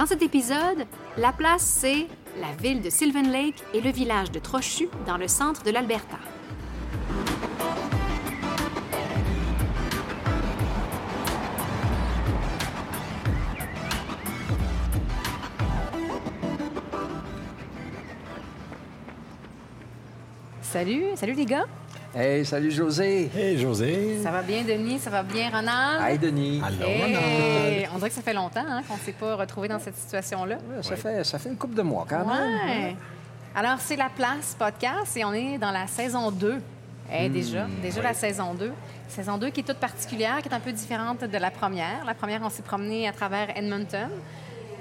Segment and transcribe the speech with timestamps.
[0.00, 0.86] Dans cet épisode,
[1.18, 2.06] la place, c'est
[2.40, 6.16] la ville de Sylvan Lake et le village de Trochu dans le centre de l'Alberta.
[20.62, 21.66] Salut, salut les gars.
[22.14, 23.30] Hey, salut José.
[23.36, 24.18] Hey José.
[24.22, 26.02] Ça va bien Denis, ça va bien Ronald?
[26.08, 26.60] Hey Denis.
[26.64, 27.88] Allô Hey!
[27.94, 30.56] On dirait que ça fait longtemps hein, qu'on ne s'est pas retrouvé dans cette situation-là.
[30.56, 32.58] Ouais, ça, fait, ça fait une couple de mois quand même.
[32.66, 32.96] Ouais.
[33.54, 36.60] Alors, c'est La Place podcast et on est dans la saison 2.
[37.12, 38.72] Eh, Hmm, déjà, déjà la saison 2.
[39.08, 42.04] Saison 2 qui est toute particulière, qui est un peu différente de la première.
[42.06, 44.08] La première, on s'est promené à travers Edmonton,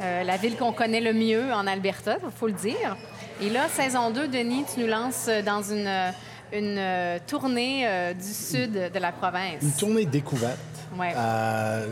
[0.02, 2.97] euh, la ville qu'on connaît le mieux en Alberta, il faut le dire.
[3.41, 6.11] Et là, saison 2, Denis, tu nous lances dans une, euh,
[6.53, 9.61] une euh, tournée euh, du sud de la province.
[9.61, 10.58] Une tournée découverte.
[10.97, 11.14] Ouais.
[11.16, 11.88] Euh,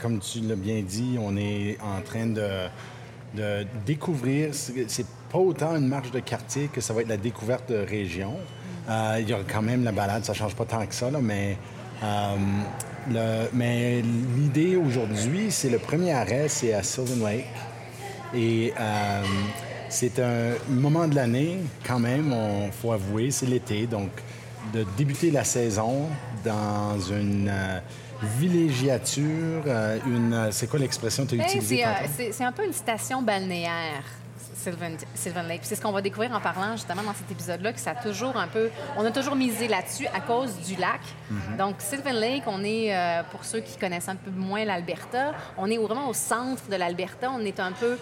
[0.00, 2.66] comme tu l'as bien dit, on est en train de,
[3.34, 4.50] de découvrir.
[4.54, 7.78] C'est c'est pas autant une marche de quartier que ça va être la découverte de
[7.78, 8.34] région.
[8.90, 11.20] Euh, il y aura quand même la balade, ça change pas tant que ça, là,
[11.22, 11.56] mais.
[12.02, 12.36] euh,
[13.10, 14.00] le- mais
[14.36, 17.46] l'idée aujourd'hui, c'est le premier arrêt, c'est à Sylvan Lake.
[18.34, 19.22] Et euh,
[19.92, 22.34] c'est un moment de l'année, quand même,
[22.66, 23.86] il faut avouer, c'est l'été.
[23.86, 24.10] Donc,
[24.72, 26.08] de débuter la saison
[26.44, 27.78] dans une euh,
[28.38, 30.32] villégiature, euh, une.
[30.34, 31.84] euh, C'est quoi l'expression que tu as Hey, utilisée
[32.32, 34.04] c'est, un peu une station balnéaire,
[34.54, 35.60] Sylvan, Sylvan Lake.
[35.64, 38.36] C'est ce qu'on va découvrir en parlant justement dans cet épisode-là, que ça a toujours
[38.36, 38.70] un peu...
[38.96, 41.00] On a toujours misé là-dessus à cause du lac.
[41.30, 41.56] Mm-hmm.
[41.58, 45.68] Donc, Sylvan Lake, on est, euh, pour ceux qui connaissent un peu moins l'Alberta, on
[45.68, 47.30] est vraiment au centre de l'Alberta.
[47.32, 47.98] On est un peu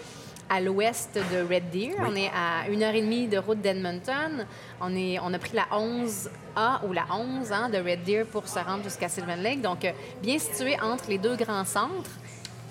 [0.53, 1.93] à l'ouest de Red Deer.
[2.05, 4.45] On est à une heure et demie de route d'Edmonton.
[4.81, 8.47] On, est, on a pris la 11A ou la 11 hein, de Red Deer pour
[8.47, 9.61] se rendre jusqu'à Sylvan Lake.
[9.61, 9.91] Donc, euh,
[10.21, 12.09] bien situé entre les deux grands centres,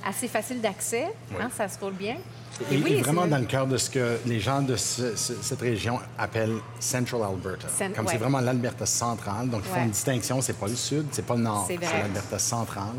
[0.06, 1.06] assez facile d'accès.
[1.40, 2.16] hein, ça se roule bien.
[2.70, 5.32] Et, oui, et vraiment dans le cœur de ce que les gens de ce- ce-
[5.40, 7.68] cette région appellent Central Alberta.
[7.68, 8.12] Cent- Comme ouais.
[8.12, 9.48] c'est vraiment l'Alberta centrale.
[9.48, 9.84] Donc, ils font Ouais.
[9.84, 10.42] une distinction.
[10.42, 11.64] C'est pas le sud, c'est pas le nord.
[11.66, 12.96] C'est l'Alberta centrale.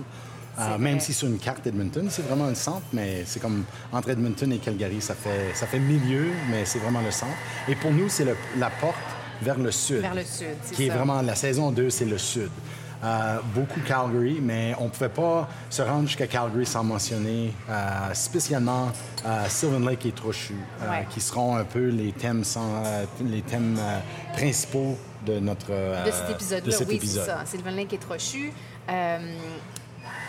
[0.59, 3.63] Euh, C'est même si sur une carte Edmonton, c'est vraiment le centre, mais c'est comme
[3.91, 7.31] entre Edmonton et Calgary, ça fait, ça fait milieu, mais c'est vraiment le centre.
[7.67, 8.25] Et pour nous, c'est
[8.57, 8.95] la porte
[9.41, 10.01] vers le sud.
[10.01, 12.49] Vers le sud, c'est Qui est vraiment la saison 2, c'est le sud.
[13.03, 18.13] Euh, beaucoup Calgary, mais on ne pouvait pas se rendre jusqu'à Calgary sans mentionner euh,
[18.13, 18.91] spécialement
[19.25, 21.07] euh, Sylvan Lake et Trochu, Ouais.
[21.09, 22.83] qui seront un peu les thèmes, sans-
[23.25, 23.79] les thèmes
[24.33, 25.69] principaux de notre
[26.05, 26.75] de cet de épisode-là.
[26.87, 27.41] Oui, c'est ça.
[27.47, 28.51] Sylvan Lake est Trochu.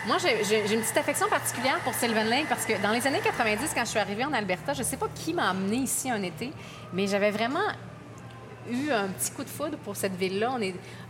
[0.05, 3.71] Moi, j'ai- une petite affection particulière pour Sylvan Lake parce que dans les années 90,
[3.73, 6.21] quand je suis arrivée en Alberta, je ne sais pas qui m'a amenée ici un
[6.23, 6.51] été,
[6.91, 7.63] mais j'avais vraiment
[8.69, 10.57] eu un petit coup de foudre pour cette ville-là.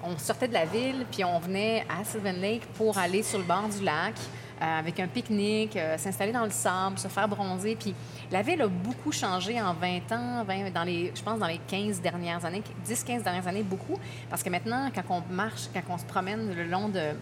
[0.03, 3.45] On, sortait de la ville, puis on venait à Sylvan Lake pour aller sur le
[3.45, 4.13] bord du lac
[4.61, 7.75] euh, avec un pique-nique, euh, s'installer dans le sable, se faire bronzer.
[7.75, 7.95] Puis
[8.31, 11.59] la ville a beaucoup changé en 20 ans, 20 dans les, je pense dans les
[11.67, 13.97] 15 dernières années, 10-15 dernières années, beaucoup.
[14.29, 17.13] Parce que maintenant, quand on marche, quand on se promène le long de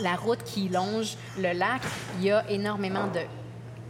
[0.00, 1.82] la route qui longe le lac,
[2.18, 3.20] il y a énormément de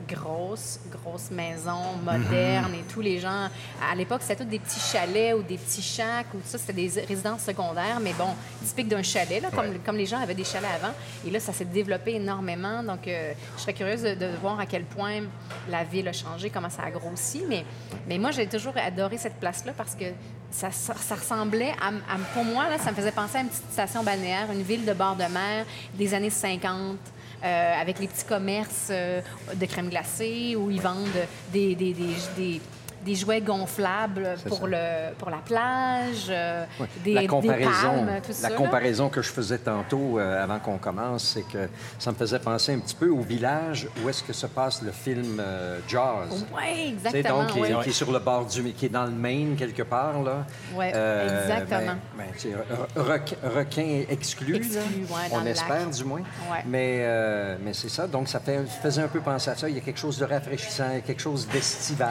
[0.08, 3.48] grosses, grosses maisons modernes et tous les gens.
[3.90, 6.72] À l'époque, c'était tous des petits chalets ou des petits chacs ou tout ça, c'était
[6.72, 8.28] des résidences secondaires, mais bon,
[8.64, 9.80] typique d'un chalet, là, comme, Ouais.
[9.84, 10.94] comme les gens avaient des chalets avant.
[11.26, 12.82] Et là, ça s'est développé énormément.
[12.82, 15.24] Donc, euh, je serais curieuse de, de voir à quel point
[15.68, 17.44] la ville a changé, comment ça a grossi.
[17.46, 17.66] Mais,
[18.08, 20.06] mais moi, j'ai toujours adoré cette place-là parce que
[20.50, 20.68] ça,
[21.14, 21.90] ressemblait à,
[22.34, 24.92] Pour moi, là, ça me faisait penser à une petite station balnéaire, une ville de
[24.92, 25.64] bord de mer
[25.94, 26.96] des années 50.
[27.44, 29.20] euh, avec les petits commerces euh,
[29.54, 31.06] de crème glacée où ils vendent
[31.52, 32.60] des, des, des, des-
[33.04, 36.64] des jouets gonflables pour, le, pour la plage, euh,
[37.04, 37.70] des, la des comparaison,
[38.06, 38.48] palmes, tout ça.
[38.50, 42.38] la comparaison que je faisais tantôt euh, avant qu'on commence, c'est que ça me faisait
[42.38, 46.44] penser un petit peu au village où est-ce que se passe le film euh, Jaws.
[46.56, 47.42] Oui, exactement.
[47.44, 47.82] donc, qui, est- ouais.
[47.84, 48.72] qui est sur le bord du...
[48.72, 50.44] qui est dans le Maine, quelque part, là.
[50.74, 51.94] Ouais, exactement.
[52.16, 55.90] ben, ben, requin, requin exclu, ouais, On espère, lac.
[55.90, 56.20] du moins.
[56.20, 56.64] Ouais.
[56.66, 58.06] Mais, euh, mais c'est ça.
[58.06, 59.68] Donc, ça fait, faisait un peu penser à ça.
[59.68, 62.08] Il y a quelque chose de rafraîchissant, il y a quelque chose d'estival.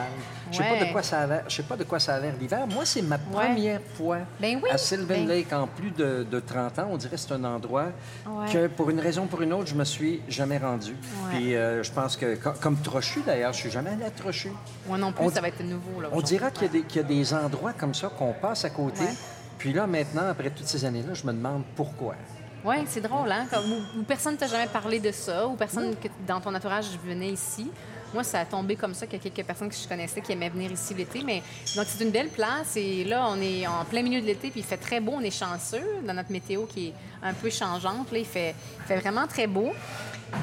[0.51, 0.85] Je sais pas Ouais.
[0.87, 1.43] de quoi ça a l'air.
[1.47, 2.65] Je sais pas de quoi ça a l'air l'hiver.
[2.67, 6.39] Moi, c'est ma première fois Ben oui, à Sylvan ben- Lake en plus de, de
[6.39, 6.87] 30 ans.
[6.91, 7.87] On dirait que c'est un endroit
[8.27, 8.51] Ouais.
[8.51, 10.95] que, pour une raison ou pour une autre, je me suis jamais rendu.
[11.31, 14.51] Puis, euh, je pense que, co- comme Trochu, d'ailleurs, je suis jamais allé à Trochu.
[14.87, 16.01] Moi non plus, On- ça va être nouveau.
[16.01, 16.37] Là, On aujourd'hui.
[16.37, 18.69] dira qu'il y, a des- qu'il y a des endroits comme ça qu'on passe à
[18.69, 19.03] côté.
[19.57, 22.15] Puis là, maintenant, après toutes ces années-là, je me demande pourquoi.
[22.65, 23.45] Oui, c'est drôle, hein?
[23.51, 23.63] Comme,
[23.99, 27.29] ou personne ne t'a jamais parlé de ça, ou personne que, dans ton entourage venait
[27.29, 27.71] ici.
[28.13, 30.31] Moi, ça a tombé comme ça qu'il y a quelques personnes que je connaissais qui
[30.31, 31.21] aimaient venir ici l'été.
[31.23, 31.43] Mais
[31.75, 32.75] donc, c'est une belle place.
[32.75, 35.13] Et là, on est en plein milieu de l'été, puis il fait très beau.
[35.15, 38.11] On est chanceux dans notre météo qui est un peu changeante.
[38.11, 39.71] Là, il, fait, il fait vraiment très beau.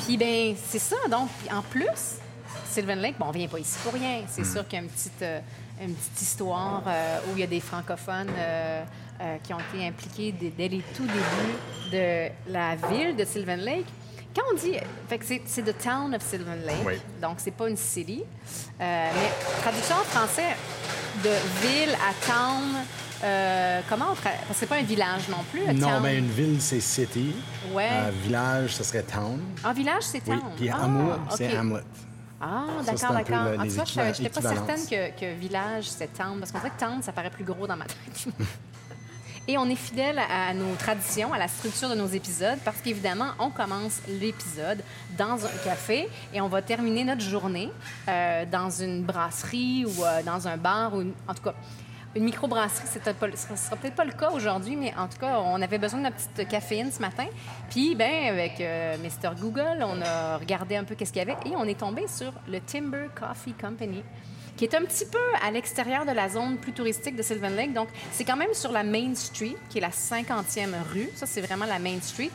[0.05, 0.97] Puis, ben c'est ça.
[1.11, 2.19] Donc, en plus,
[2.75, 4.23] Sylvan Lake, bon, on vient pas ici pour rien.
[4.29, 5.41] C'est sûr qu'il y a une petite, euh,
[5.81, 8.85] une petite histoire euh, où il y a des francophones euh,
[9.43, 13.87] qui ont été impliqués dès, dès les tout débuts de la ville de Sylvan Lake.
[14.35, 14.75] Quand on dit,
[15.47, 16.95] c'est, the town of Sylvan Lake, Oui.
[17.23, 18.25] donc c'est pas une city,
[18.81, 20.57] Euh, mais traduction en français
[21.23, 21.31] de
[21.63, 22.63] ville à town,
[23.23, 25.61] euh, comment on tra- parce que c'est pas un village non plus.
[25.75, 26.03] Non, town.
[26.03, 27.37] mais une ville, c'est city.
[27.73, 27.89] Ouais.
[27.93, 29.41] Euh, village, ce serait town.
[29.65, 30.37] En village, c'est Oui.
[30.41, 30.51] town.
[30.57, 31.57] Puis Ah, Hamlet, c'est.
[31.57, 31.81] Hamlet.
[32.41, 33.59] Ah, d'accord, d'accord.
[33.59, 36.59] En les tout cas, je n'étais pas certaine que, que village, c'est town, parce qu'on
[36.59, 38.27] dirait que town, ça paraît plus gros dans ma tête.
[39.46, 43.32] Et on est fidèle à nos traditions, à la structure de nos épisodes, parce qu'évidemment,
[43.38, 44.82] on commence l'épisode
[45.19, 47.70] dans un café et on va terminer notre journée
[48.08, 51.55] euh, dans une brasserie ou euh, dans un bar ou en tout cas.
[52.17, 55.61] Une microbrasserie, ce sera, sera peut-être pas le cas aujourd'hui, mais en tout cas, on
[55.61, 57.26] avait besoin de notre petite caféine ce matin.
[57.69, 59.35] Puis, ben, avec euh, Mr.
[59.38, 62.32] Google, on a regardé un peu qu'est-ce qu'il y avait et on est tombé sur
[62.49, 64.02] le Timber Coffee Company,
[64.56, 67.73] qui est un petit peu à l'extérieur de la zone plus touristique de Sylvan Lake.
[67.73, 71.09] Donc, c'est quand même sur la Main Street, qui est la 50e rue.
[71.15, 72.31] Ça, c'est vraiment la Main Street.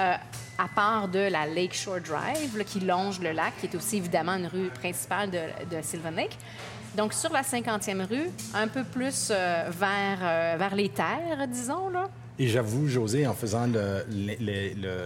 [0.00, 0.14] Euh,
[0.58, 4.46] à part de la Lakeshore Drive, qui longe le lac, qui est aussi évidemment une
[4.46, 5.38] rue principale de,
[5.74, 6.36] de Sylvan Lake.
[6.96, 11.88] Donc, sur la 50e rue, un peu plus euh, vers, euh, vers les terres, disons,
[11.88, 12.08] là.
[12.42, 13.66] Et j'avoue, José, en faisant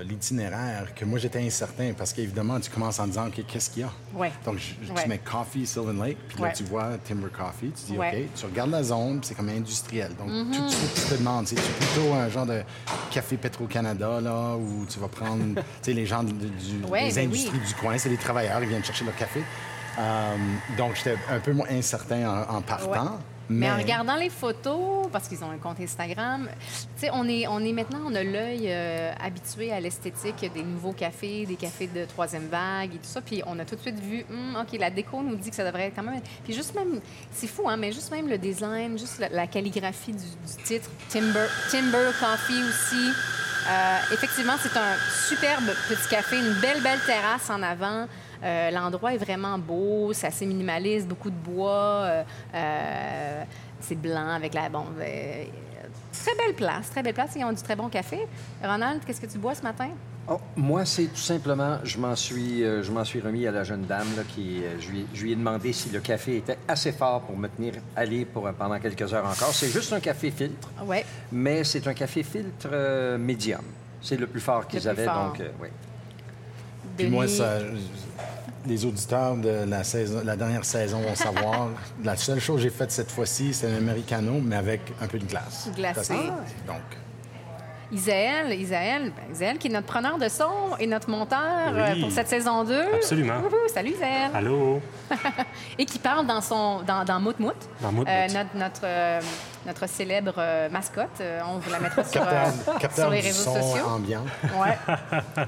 [0.04, 3.84] l'itinéraire, que moi, j'étais incertain parce qu'évidemment, tu commences en disant, OK, qu'est-ce qu'il y
[3.84, 3.90] a?
[4.14, 4.30] Ouais.
[4.44, 5.02] Donc, je- Ouais.
[5.02, 6.52] tu mets Coffee Sylvan Lake, puis là, Ouais.
[6.52, 7.98] tu vois Timber Coffee, tu dis.
[7.98, 10.12] OK, tu regardes la zone, c'est comme industriel.
[10.16, 12.62] Donc, tout de suite, tu te demandes, c'est plutôt un genre de
[13.10, 16.48] café Petro-Canada, là, où tu vas prendre, tu sais, les gens du- des
[16.90, 17.66] ben industries oui.
[17.68, 19.42] du coin, c'est des travailleurs, ils viennent chercher leur café.
[19.98, 20.36] Euh,
[20.76, 23.18] donc, j'étais un peu moins incertain en, en partant.
[23.48, 23.70] Mais...
[23.70, 27.60] en regardant les photos, parce qu'ils ont un compte Instagram, tu sais, on est, on
[27.60, 32.04] est maintenant, on a l'œil euh, habitué à l'esthétique des nouveaux cafés, des cafés de
[32.04, 33.20] troisième vague et tout ça.
[33.20, 35.64] Puis on a tout de suite vu, Hum, OK, la déco nous dit que ça
[35.64, 36.20] devrait être quand même.
[36.44, 37.00] Puis juste même,
[37.32, 40.90] c'est fou, hein, mais juste même le design, juste la, la calligraphie du, du titre,
[41.10, 43.12] Timber, Timber Coffee aussi.
[43.66, 48.06] Euh, effectivement, c'est un superbe petit café, une belle, belle terrasse en avant.
[48.44, 52.02] Euh, L'endroit est vraiment beau, c'est assez minimaliste, beaucoup de bois.
[52.04, 52.22] euh,
[52.54, 53.44] euh,
[53.80, 54.84] c'est blanc avec la bon.
[55.00, 55.44] euh,
[56.12, 57.30] très belle place, très belle place.
[57.36, 58.26] Ils ont du très bon café.
[58.62, 59.88] Ronald, qu'est-ce que tu bois ce matin?
[60.26, 63.62] Oh, moi, c'est tout simplement, je m'en suis, euh, je m'en suis remis à la
[63.62, 66.56] jeune dame là, qui, euh, je, lui, je lui ai demandé si le café était
[66.66, 69.52] assez fort pour me tenir allé pour, pendant quelques heures encore.
[69.52, 70.70] C'est juste un café filtre,
[71.30, 73.60] mais c'est un café filtre euh, médium.
[74.00, 75.26] C'est le plus fort qu'ils avaient, fort.
[75.32, 75.68] donc euh, oui.
[76.96, 77.58] Puis moi, ça,
[78.66, 81.70] les auditeurs de la, saison, la dernière saison vont savoir.
[82.04, 85.18] la seule chose que j'ai faite cette fois-ci, c'est un americano, mais avec un peu
[85.18, 85.68] de glace.
[85.74, 86.14] Glacé.
[86.66, 86.82] Donc,
[87.94, 90.50] Isaël, Isaël, ben, Isaël, qui est notre preneur de son
[90.80, 91.80] et notre monteur Oui.
[91.80, 92.74] euh, pour cette saison 2.
[92.94, 93.34] Absolument.
[93.72, 94.30] Salut Isaël.
[94.34, 94.80] Allô?
[95.78, 97.52] Et qui parle dans son dans, dans Mout Mout.
[97.80, 98.08] Dans Mout Mout.
[98.08, 99.20] Euh, notre, notre, euh,
[99.66, 101.08] notre célèbre euh, mascotte.
[101.20, 102.44] Euh, on vous la mettra sur, euh,
[102.94, 103.86] sur les réseaux son sociaux.
[103.88, 104.24] ambiant.
[104.60, 104.76] Ouais.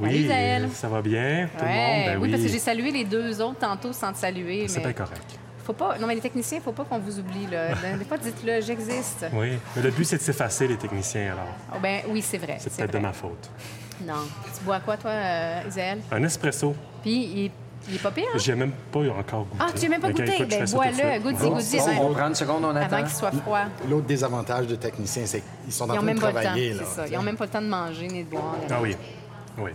[0.00, 0.68] Oui, Isaël.
[0.72, 1.48] ça va bien?
[1.56, 1.70] Tout Ouais.
[1.70, 2.06] le monde?
[2.06, 4.66] Ben oui, oui, parce que j'ai salué les deux autres tantôt sans te saluer.
[4.66, 5.38] C'est mais bien correct.
[5.64, 5.98] Faut pas.
[5.98, 7.46] Non, mais les techniciens, faut pas qu'on vous oublie.
[7.50, 7.68] Là.
[7.98, 9.26] Des fois, dites-le, j'existe.
[9.32, 11.48] Oui, mais le but, c'est de s'effacer, les techniciens, alors.
[11.74, 12.56] Oh, ben oui, c'est vrai.
[12.60, 13.50] C'est peut-être de ma faute.
[14.04, 14.14] Non.
[14.58, 16.00] Tu bois quoi, toi, euh, Isaël?
[16.10, 17.12] Un espresso, Puis,
[17.44, 17.50] il,
[17.88, 18.38] il est pas pire, hein?
[18.38, 19.56] j'ai même pas eu encore goûté.
[19.60, 20.44] Ah, tu n'as même pas goûté?
[20.46, 21.20] Ben, bois-le.
[21.20, 22.96] Bon, avant- on prend une seconde, on attend.
[22.96, 23.60] Avant qu'il soit froid.
[23.88, 26.18] L'autre désavantage de technicien, c'est qu'ils sont en train de temps.
[26.30, 26.72] travailler.
[26.74, 26.82] là.
[26.86, 27.06] C'est ça.
[27.06, 28.56] Ils n'ont même pas le temps de manger ni de boire.
[28.70, 28.96] Ah oui,
[29.58, 29.70] oui.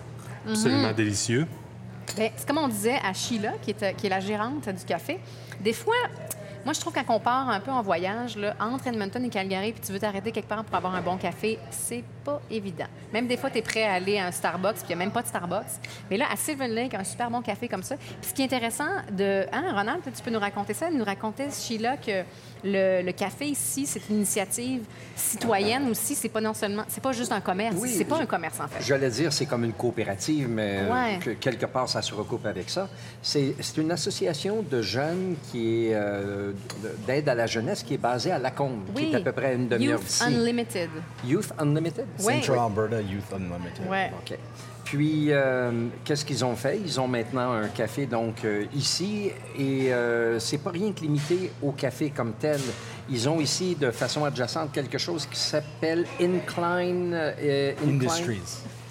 [0.45, 0.51] Mhm.
[0.51, 1.47] Absolument délicieux.
[2.17, 5.19] Ben, c'est comme on disait à Sheila, qui est, qui est la gérante du café.
[5.59, 5.95] Des fois,
[6.65, 9.81] moi, je trouve quand on un peu en voyage, là, entre Edmonton et Calgary, puis
[9.81, 12.85] tu veux t'arrêter quelque part pour avoir un bon café, c'est pas évident.
[13.13, 14.97] Même des fois, tu es prêt à aller à un Starbucks, puis il n'y a
[14.97, 15.79] même pas de Starbucks.
[16.09, 17.95] Mais là, à Sylvan Lake, un super bon café comme ça.
[17.97, 19.45] Puis ce qui est intéressant de.
[19.51, 20.87] Hein, Ronald, tu peux nous raconter ça?
[20.89, 22.23] Elle nous racontait, Sheila, que
[22.63, 24.81] le, le café ici, c'est une initiative
[25.15, 26.15] citoyenne aussi.
[26.15, 26.83] C'est pas non seulement.
[26.87, 27.75] C'est pas juste un commerce.
[27.79, 28.83] Oui, c'est pas un commerce, en fait.
[28.85, 31.35] J'allais dire, c'est comme une coopérative, mais euh, Ouais.
[31.39, 32.89] quelque part, ça se recoupe avec ça.
[33.21, 36.51] C'est une association de jeunes qui est euh,
[36.83, 39.11] de- d'aide à la jeunesse qui est basée à Lacombe, qui Oui.
[39.11, 40.23] est à peu près une demi-heure Youth d'ici.
[40.23, 40.89] Unlimited.
[41.25, 42.05] Youth Unlimited?
[42.25, 42.41] Ouais.
[42.41, 43.87] Central Alberta Youth Unlimited.
[43.89, 44.11] Ouais.
[44.21, 44.37] OK.
[44.85, 46.79] Puis, euh, qu'est-ce qu'ils ont fait?
[46.83, 51.51] Ils ont maintenant un café, donc, euh, ici, et euh, c'est pas rien que limité
[51.61, 52.59] au café comme tel.
[53.07, 57.11] Ils ont ici, de façon adjacente, quelque chose qui s'appelle Incline...
[57.13, 58.41] euh, Incline- Industries.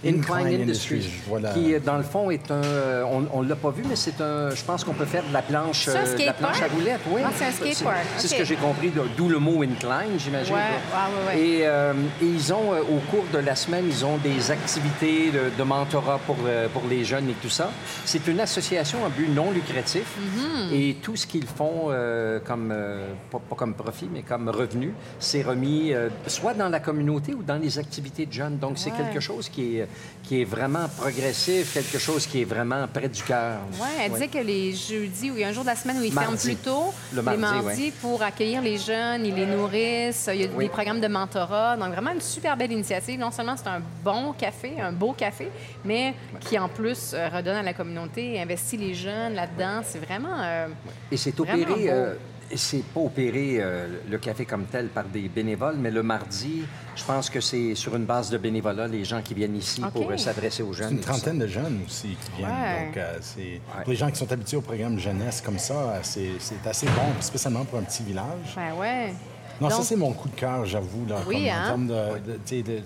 [0.06, 1.50] Incline Industries, voilà.
[1.50, 4.20] qui euh, dans le fond est un, euh, on, ne l'a pas vu, mais c'est
[4.20, 7.00] un, je pense qu'on peut faire de la planche, euh, de la planche à roulettes,
[7.10, 7.20] oui.
[7.24, 10.54] Ah, c'est un skatepark, C'est ce que j'ai compris, d'où le mot incline, j'imagine.
[10.54, 11.40] Ouais, ouais, ouais.
[11.40, 15.50] Et, euh, et ils ont, au cours de la semaine, ils ont des activités de,
[15.56, 16.36] de mentorat pour,
[16.72, 17.70] pour les jeunes et tout ça.
[18.04, 20.72] C'est une association à but non lucratif Mm-hmm.
[20.74, 24.92] et tout ce qu'ils font euh, comme, euh, pas, pas comme profit, mais comme revenu,
[25.18, 28.58] c'est remis euh, soit dans la communauté ou dans les activités de jeunes.
[28.58, 28.96] Donc, c'est Ouais.
[28.98, 29.87] quelque chose qui est,
[30.24, 33.60] qui est vraiment progressif, quelque chose qui est vraiment près du cœur.
[33.80, 35.98] Oui, elle disait que les jeudis, ou il y a un jour de la semaine
[35.98, 36.28] où ils Mardi.
[36.36, 40.42] ferment plus tôt, Le les mardi, mardis, pour accueillir les jeunes, ils les nourrissent, il
[40.42, 40.64] y a Oui.
[40.64, 41.78] des programmes de mentorat.
[41.78, 43.18] Donc, vraiment une super belle initiative.
[43.18, 45.48] Non seulement c'est un bon café, un beau café,
[45.82, 49.80] mais qui, en plus, euh, redonne à la communauté, investit les jeunes là-dedans.
[49.82, 50.36] C'est vraiment...
[50.42, 50.66] euh,
[51.10, 52.14] Et c'est opéré, euh,
[52.54, 56.62] c'est pas opéré euh, le café comme tel par des bénévoles, mais le mardi,
[56.96, 60.10] je pense que c'est sur une base de bénévolat, les gens qui viennent ici pour
[60.10, 60.92] euh, s'adresser aux C'est jeunes.
[60.92, 61.12] une tout ça.
[61.12, 62.50] trentaine de jeunes aussi qui viennent.
[62.50, 62.86] Ouais.
[62.86, 63.60] Donc, euh, c'est...
[63.82, 67.20] pour les gens qui sont habitués au programme jeunesse comme ça, c'est, c'est assez bon,
[67.20, 68.54] spécialement pour un petit village.
[68.56, 69.12] ben ouais.
[69.60, 71.04] Non, ça, c'est mon coup de cœur, j'avoue.
[71.08, 71.62] Là, Oui, comme, hein?
[71.64, 72.82] En termes de, de- tu sais, de- de-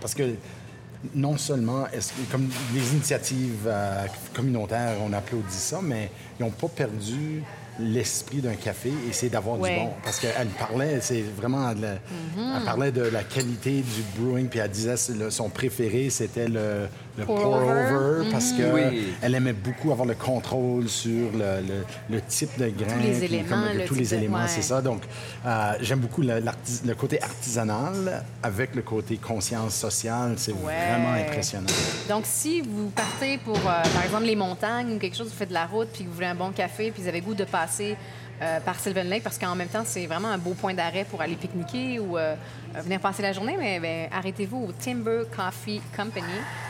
[0.00, 0.34] Parce que
[1.14, 6.50] non seulement, est-ce que, comme les initiatives euh, communautaires, on applaudit ça, mais ils n'ont
[6.50, 7.42] pas perdu
[7.80, 9.74] l'esprit d'un café et c'est d'avoir Ouais.
[9.74, 9.90] du bon.
[10.04, 11.72] Parce qu'elle parlait, c'est vraiment...
[11.74, 11.98] de la-.
[12.56, 16.48] Elle parlait de la qualité du brewing, puis elle disait que le- son préféré, c'était
[16.48, 16.86] le,
[17.18, 17.70] le Pour pour-over,
[18.20, 18.30] over?
[18.30, 18.56] parce Mm-hmm.
[18.56, 19.04] que Oui.
[19.22, 21.84] elle aimait beaucoup avoir le contrôle sur le, le-
[22.16, 22.96] le type de grain.
[23.02, 24.48] les puis éléments, comme- le tous les de- éléments, ouais.
[24.48, 24.80] c'est ça.
[24.80, 25.02] Donc,
[25.46, 26.40] euh, j'aime beaucoup le,
[26.94, 30.34] côté artisanal avec le côté conscience sociale.
[30.36, 30.58] C'est Ouais.
[30.90, 31.66] vraiment impressionnant.
[32.08, 35.48] Donc, si vous partez pour, euh, par exemple, les montagnes ou quelque chose, vous faites
[35.48, 37.44] de la route, puis que vous voulez un bon café, puis vous avez goût de
[37.44, 37.96] passer
[38.42, 41.20] euh, par Sylvan Lake, parce qu'en même temps, c'est vraiment un beau point d'arrêt pour
[41.20, 42.34] aller pique-niquer ou euh,
[42.76, 46.24] euh, venir passer la journée, mais ben, arrêtez-vous au Timber Coffee Company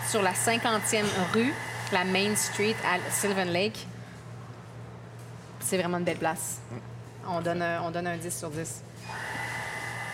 [0.08, 1.52] sur la 50e rue,
[1.92, 3.86] la Main Street à Sylvan Lake.
[5.60, 6.58] C'est vraiment une belle place.
[7.28, 8.82] On donne, un- on donne un 10 sur 10.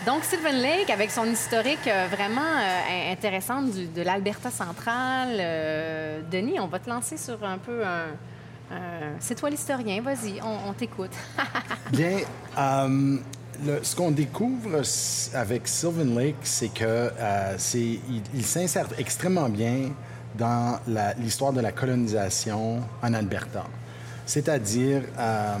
[0.05, 5.37] Donc, Sylvan Lake, avec son historique vraiment euh, in- intéressante du- de l'Alberta centrale,
[6.29, 8.05] Denis, on va te lancer sur un peu un.
[8.71, 11.11] Un- C'est toi l'historien, vas-y, on, on t'écoute.
[11.91, 12.19] Bien,
[12.57, 13.17] euh,
[13.65, 14.81] le- ce qu'on découvre
[15.33, 19.91] avec Sylvan Lake, c'est que euh, c'est, il, il s'insère extrêmement bien
[20.37, 23.63] dans la- l'histoire de la colonisation en Alberta.
[24.25, 25.55] C'est-à-dire, euh,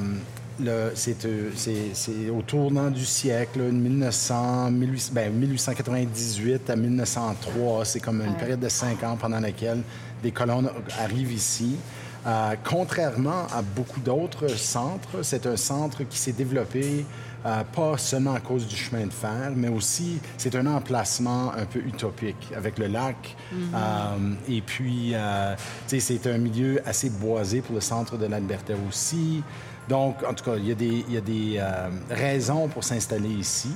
[0.59, 7.85] le- c'est, euh, c'est- c'est au tournant du siècle, 1900, 1800, ben, 1898 à 1903,
[7.85, 9.81] c'est comme une période de cinq ans pendant laquelle
[10.21, 10.63] des colons
[10.99, 11.77] arrivent ici.
[12.25, 17.05] Euh, contrairement à beaucoup d'autres centres, c'est un centre qui s'est développé
[17.45, 21.65] euh, pas seulement à cause du chemin de fer, mais aussi c'est un emplacement un
[21.65, 23.37] peu utopique avec le lac.
[23.53, 25.55] Euh, et puis, euh,
[25.85, 29.43] c'est un milieu assez boisé pour le centre de l'Alberta aussi.
[29.87, 31.61] Donc, en tout cas, il y a des, il y a des
[32.09, 33.71] raisons pour s'installer ici.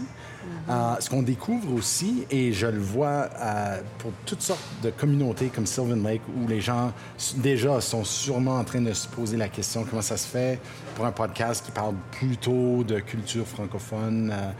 [0.69, 5.48] Euh, ce qu'on découvre aussi, et je le vois euh, pour toutes sortes de communautés
[5.48, 6.93] comme Sylvan Lake, où les gens
[7.38, 10.60] déjà sont sûrement en train de se poser la question comment ça se fait
[10.95, 14.51] pour un podcast qui parle plutôt de culture francophone euh,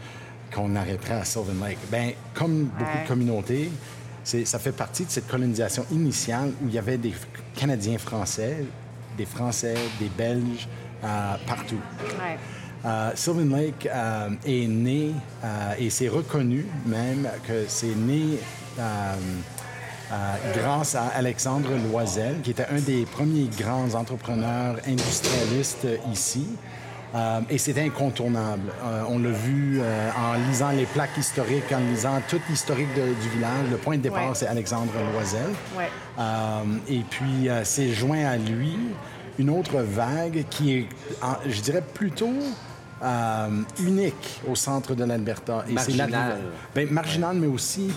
[0.54, 1.78] qu'on arrêterait à Sylvan Lake.
[1.90, 3.02] Ben, comme beaucoup Ouais.
[3.04, 3.70] de communautés,
[4.24, 7.12] ça fait partie de cette colonisation initiale où il y avait des
[7.56, 8.64] Canadiens français,
[9.16, 10.68] des Français, des Belges,
[11.04, 11.80] euh, partout.
[12.00, 12.38] Ouais.
[12.84, 15.12] Euh, Sylvan Lake euh, est né
[15.44, 18.38] euh, et c'est reconnu même que c'est né
[18.78, 19.14] euh,
[20.54, 26.46] grâce à Alexandre Loisel, qui était un des premiers grands entrepreneurs industrialistes ici.
[27.50, 28.72] Et c'était incontournable.
[29.08, 29.80] On l'a vu
[30.16, 33.70] en lisant les plaques historiques, en lisant tout l'historique du village.
[33.70, 34.34] Le point de départ, Ouais.
[34.34, 35.50] c'est Alexandre Loisel.
[35.76, 35.90] Ouais.
[36.88, 38.78] Et puis, c'est joint à lui
[39.38, 40.86] une autre vague qui est,
[41.46, 42.32] je dirais, plutôt
[43.02, 43.48] euh,
[43.80, 45.64] unique au centre de l'Alberta.
[45.68, 46.38] Et c'est Marginal.
[46.74, 47.88] Ben, marginal, mais aussi,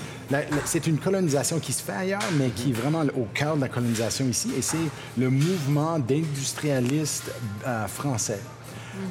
[0.66, 3.70] c'est une colonisation qui se fait ailleurs, mais qui est vraiment au cœur de la
[3.70, 4.52] colonisation ici.
[4.58, 4.78] Et c'est
[5.18, 7.32] le mouvement d'industrialistes
[7.68, 8.40] euh, français.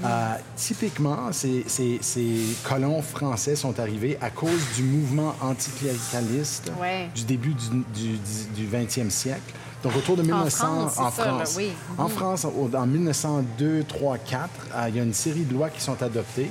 [0.03, 7.11] Euh, typiquement, ces, ces- ces colons français sont arrivés à cause du mouvement anticléricaliste Ouais.
[7.15, 9.53] du début du, du, du 20e siècle.
[9.85, 11.69] Donc, autour de 1900, France, c'est ça, là, oui.
[11.99, 15.81] En France, en 1902, 3, 4, euh, il y a une série de lois qui
[15.81, 16.49] sont adoptées.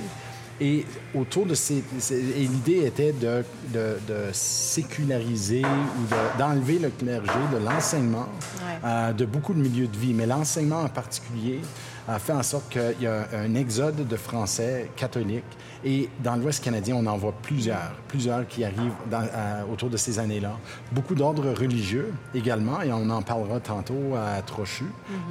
[0.60, 0.86] Et
[1.16, 1.82] autour de ces...
[1.98, 8.26] ces- et l'idée était de, de- de séculariser ou de- d'enlever le clergé de l'enseignement
[8.64, 8.78] Ouais.
[8.84, 11.60] euh, de beaucoup de milieux de vie, mais l'enseignement en particulier,
[12.06, 15.44] a fait en sorte qu'il y a un exode de Français catholiques.
[15.86, 19.96] Et dans l'Ouest canadien, on en voit plusieurs, plusieurs qui arrivent dans- euh, autour de
[19.96, 20.56] ces années-là.
[20.92, 24.84] Beaucoup d'ordres religieux également, et on en parlera tantôt à Trochu.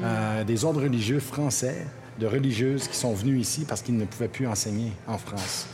[0.03, 1.87] Euh, des ordres religieux français,
[2.19, 5.65] de religieuses qui sont venues ici parce qu'ils ne pouvaient plus enseigner en France.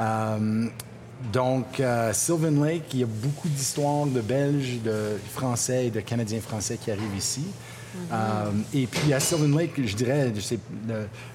[0.00, 0.66] Euh,
[1.32, 6.00] donc, euh, Sylvan Lake, il y a beaucoup d'histoires de Belges, de Français et de
[6.00, 7.44] Canadiens français qui arrivent ici.
[8.12, 10.32] Euh, et puis à Sylvan Lake, je dirais,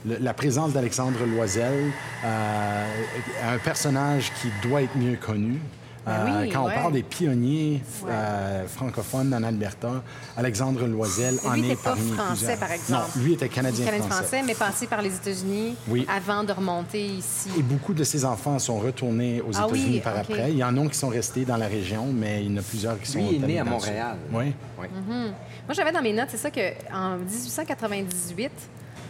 [0.06, 1.91] la présence d'Alexandre Loisel,
[2.24, 2.86] euh,
[3.46, 5.60] un personnage qui doit être mieux connu.
[6.05, 6.74] Ben Euh, oui, quand ouais.
[6.75, 8.10] on parle des pionniers Ouais.
[8.12, 10.01] euh, francophones en Alberta,
[10.36, 12.58] Alexandre Loisel en est pas parmi français, plusieurs.
[12.60, 13.05] par exemple.
[13.17, 14.24] Non, lui était canadien, Canadien français.
[14.24, 16.08] français, mais passé par les États-Unis Oui.
[16.10, 17.50] avant de remonter ici.
[17.58, 20.51] Et beaucoup de ses enfants sont retournés aux Ah oui, États-Unis par après.
[20.51, 22.63] Il y en a qui sont restés dans la région, mais il y en a
[22.63, 24.17] plusieurs qui sont Lui est né à Montréal.
[24.31, 24.53] Oui.
[24.79, 24.88] Oui.
[25.08, 28.51] Moi, j'avais dans mes notes, c'est ça qu'en 1898,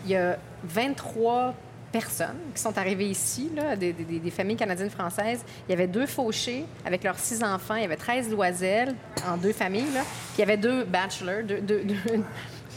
[0.05, 1.53] il y a 23
[1.91, 5.43] personnes qui sont arrivées ici, des, familles canadiennes françaises.
[5.67, 7.75] Il y avait deux fauchés avec leurs six enfants.
[7.75, 8.95] Il y avait 13 loiselles
[9.27, 9.83] en deux familles.
[9.83, 11.43] Puis il y avait deux bachelors,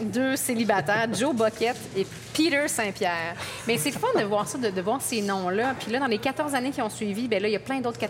[0.01, 3.37] deux, célibataires, Joe Bucket et Peter Saint-Pierre.
[3.67, 5.75] Mais c'est le fun de voir ça, de, voir ces noms-là.
[5.79, 7.81] Puis là, dans les 14 années qui ont suivi, bien là, il y a plein
[7.81, 8.01] d'autres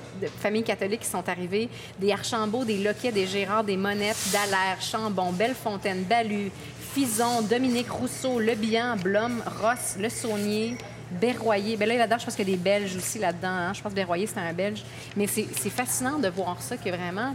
[0.40, 1.68] familles catholiques qui sont arrivées.
[1.98, 6.50] Des Archambault, des Loquet, des Gérard, des Monettes, Dallaire, Chambon, Bellefontaine, Balu,
[6.94, 10.76] Fison, Dominique Rousseau, Le Bihan, Blum, Ross, Le Saunier,
[11.20, 11.76] Berroyer.
[11.76, 13.48] Bien là, là-dedans, je pense qu'il y a des Belges aussi là-dedans.
[13.48, 13.72] hein.
[13.74, 14.82] Je pense que Berroyer, c'était un Belge.
[15.16, 17.34] Mais c'est c'est fascinant de voir ça, que vraiment,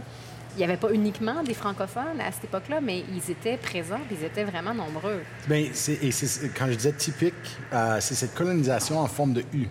[0.54, 4.16] il n'y avait pas uniquement des francophones à cette époque-là, mais ils étaient présents, puis
[4.20, 5.20] ils étaient vraiment nombreux.
[5.48, 7.34] Bien, c'est- et c'est- quand je disais typique,
[7.72, 9.68] euh, c'est cette colonisation en forme de U.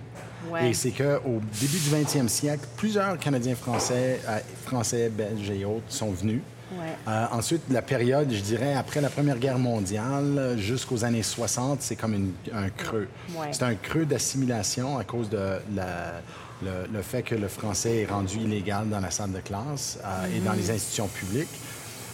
[0.50, 0.70] Ouais.
[0.70, 5.84] Et c'est qu'au début du 20e siècle, plusieurs Canadiens français, euh, français, belges et autres
[5.90, 6.42] sont venus.
[6.72, 6.96] Ouais.
[7.08, 11.96] Euh, ensuite, la période, je dirais, après la Première Guerre mondiale jusqu'aux années 60, c'est
[11.96, 13.08] comme une- un creux.
[13.36, 13.48] Ouais.
[13.52, 16.22] C'est un creux d'assimilation à cause de la-
[16.62, 20.38] le, le fait que le français est rendu illégal dans la salle de classe euh,
[20.38, 21.48] et dans les institutions publiques.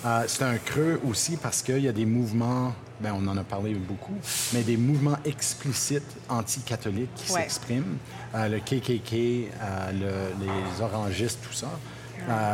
[0.06, 3.44] Euh, c'est un creux aussi parce qu'il y a des mouvements, ben, on en a
[3.44, 4.14] parlé beaucoup,
[4.54, 7.98] mais des mouvements explicites anti-catholiques qui s'expriment.
[8.36, 9.50] Le KKK,
[9.94, 11.70] le- les orangistes, tout ça.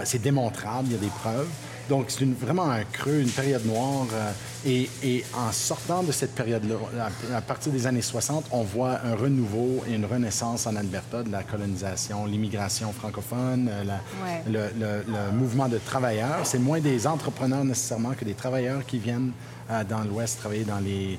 [0.06, 1.48] C'est démontrable, il y a des preuves.
[1.90, 4.06] Donc, c'est vraiment un creux, une période noire.
[4.14, 4.32] euh,
[4.64, 9.16] et, et en sortant de cette période-là, à, partir des années 60, on voit un
[9.16, 14.44] renouveau et une renaissance en Alberta de la colonisation, l'immigration francophone, euh, la- Ouais.
[14.48, 16.42] le, le- le mouvement de travailleurs.
[16.46, 19.32] C'est moins des entrepreneurs nécessairement que des travailleurs qui viennent
[19.72, 21.18] euh, dans l'Ouest travailler dans les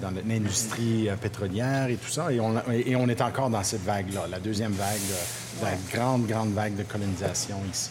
[0.00, 2.32] dans l'industrie euh, pétrolière et tout ça.
[2.32, 6.26] Et on, et on est encore dans cette vague-là, la deuxième vague, de- la grande,
[6.26, 7.90] grande vague de colonisation ici.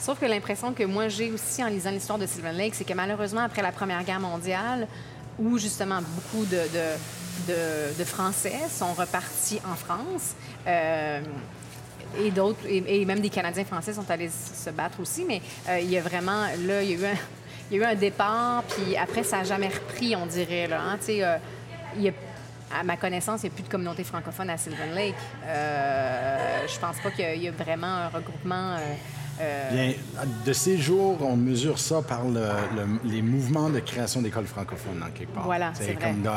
[0.00, 2.94] Sauf que l'impression que moi j'ai aussi en lisant l'histoire de Sylvan Lake, c'est que
[2.94, 4.88] malheureusement, après la Première Guerre mondiale,
[5.38, 10.34] où justement beaucoup de, Français sont repartis en France,
[10.66, 11.20] euh,
[12.18, 15.90] et d'autres, et, même des Canadiens français sont allés se battre aussi, mais euh, il
[15.90, 17.14] y a vraiment, là, il y a
[17.72, 20.80] eu un, départ, puis après, ça n'a jamais repris, on dirait, là.
[20.80, 20.98] hein.
[21.08, 22.10] Euh,
[22.72, 25.14] à ma connaissance, il n'y a plus de communauté francophone à Sylvan Lake.
[25.44, 28.76] Euh, je pense pas qu'il y y, a vraiment un regroupement.
[29.40, 29.92] Euh, Bien,
[30.46, 32.40] de ces jours, on mesure ça par le-
[32.76, 35.44] le- les mouvements de création d'écoles francophones, en quelque part.
[35.44, 36.10] Voilà, C'est c'est vrai.
[36.10, 36.30] comme dans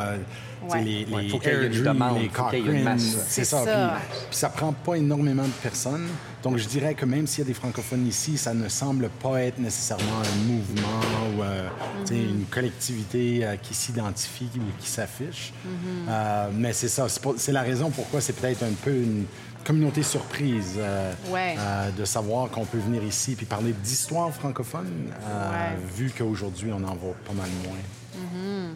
[0.69, 0.81] Ouais.
[0.83, 2.77] les, Ouais, les faut qu'il y ait une demande, les faut qu'il y ait une
[2.77, 2.83] Cochrane.
[2.95, 3.17] masse.
[3.27, 3.65] C'est ça.
[3.65, 3.93] ça.
[4.09, 6.07] Puis, puis ça prend pas énormément de personnes.
[6.41, 9.41] Donc, je dirais que même s'il y a des francophones ici, ça ne semble pas
[9.43, 11.67] être nécessairement un mouvement ou euh,
[12.05, 12.13] Mm-hmm.
[12.29, 15.53] une collectivité euh, qui s'identifie ou qui s'affiche.
[15.65, 16.09] Mm-hmm.
[16.09, 17.07] Euh, mais c'est ça.
[17.37, 19.25] C'est la raison pourquoi c'est peut-être un peu une
[19.65, 21.55] communauté surprise euh, Ouais.
[21.57, 25.77] euh, de savoir qu'on peut venir ici puis parler d'histoire francophone, euh, Ouais.
[25.95, 28.73] vu qu'aujourd'hui, on en voit pas mal moins.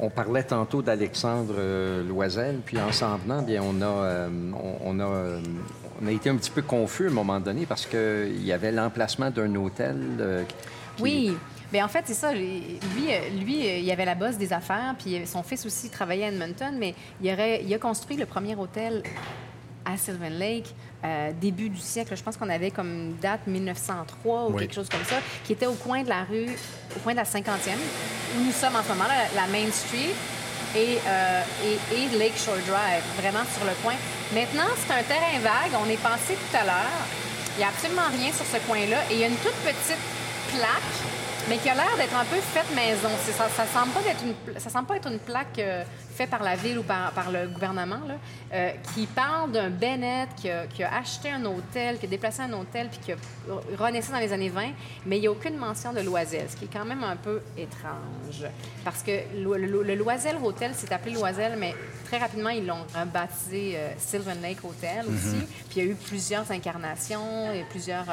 [0.00, 4.96] On parlait tantôt d'Alexandre euh, Loisel, puis en s'en venant, bien, on a, euh, on,
[4.96, 5.40] on a, euh,
[6.02, 8.72] on a été un petit peu confus à un moment donné parce qu'il y avait
[8.72, 9.96] l'emplacement d'un hôtel.
[10.18, 10.42] euh,
[10.96, 11.36] qui- Oui.
[11.72, 12.32] Bien, en fait, c'est ça.
[12.32, 12.78] Lui,
[13.40, 16.94] lui, il avait la bosse des affaires, puis son fils aussi travaillait à Edmonton, mais
[17.22, 19.02] il, aurait, il a construit le premier hôtel
[19.84, 22.16] à Sylvan Lake euh, début du siècle.
[22.16, 24.60] Je pense qu'on avait comme date 1903 ou Oui.
[24.62, 26.48] quelque chose comme ça, qui était au coin de la rue,
[26.96, 27.76] au coin de la 50e,
[28.36, 30.14] où nous sommes en ce moment, là, la Main Street.
[30.76, 31.42] Et, euh,
[31.92, 33.94] et, et Lakeshore Drive, vraiment sur le coin.
[34.34, 35.70] Maintenant, c'est un terrain vague.
[35.80, 36.98] On est passé tout à l'heure.
[37.54, 38.98] Il n'y a absolument rien sur ce coin-là.
[39.10, 40.02] Et il y a une toute petite
[40.50, 40.94] plaque
[41.48, 43.08] mais qui a l'air d'être un peu faite maison.
[43.24, 45.82] C'est- Ça, ça semble pas d'être une, ça semble pas être une plaque euh,
[46.14, 48.14] faite par la ville ou par, par le gouvernement, là,
[48.52, 52.42] euh, qui parle d'un Bennett qui a, qui a acheté un hôtel, qui a déplacé
[52.42, 53.16] un hôtel, puis qui a
[53.76, 54.68] renaissé dans les années 20,
[55.06, 57.42] mais il n'y a aucune mention de Loisel, ce qui est quand même un peu
[57.58, 58.48] étrange.
[58.84, 61.74] Parce que le, le- le Loisel Hotel s'est appelé Loisel, mais
[62.06, 65.44] très rapidement, ils l'ont rebaptisé euh, Sylvan Lake Hotel aussi.
[65.68, 68.04] Puis il y a eu plusieurs incarnations et plusieurs,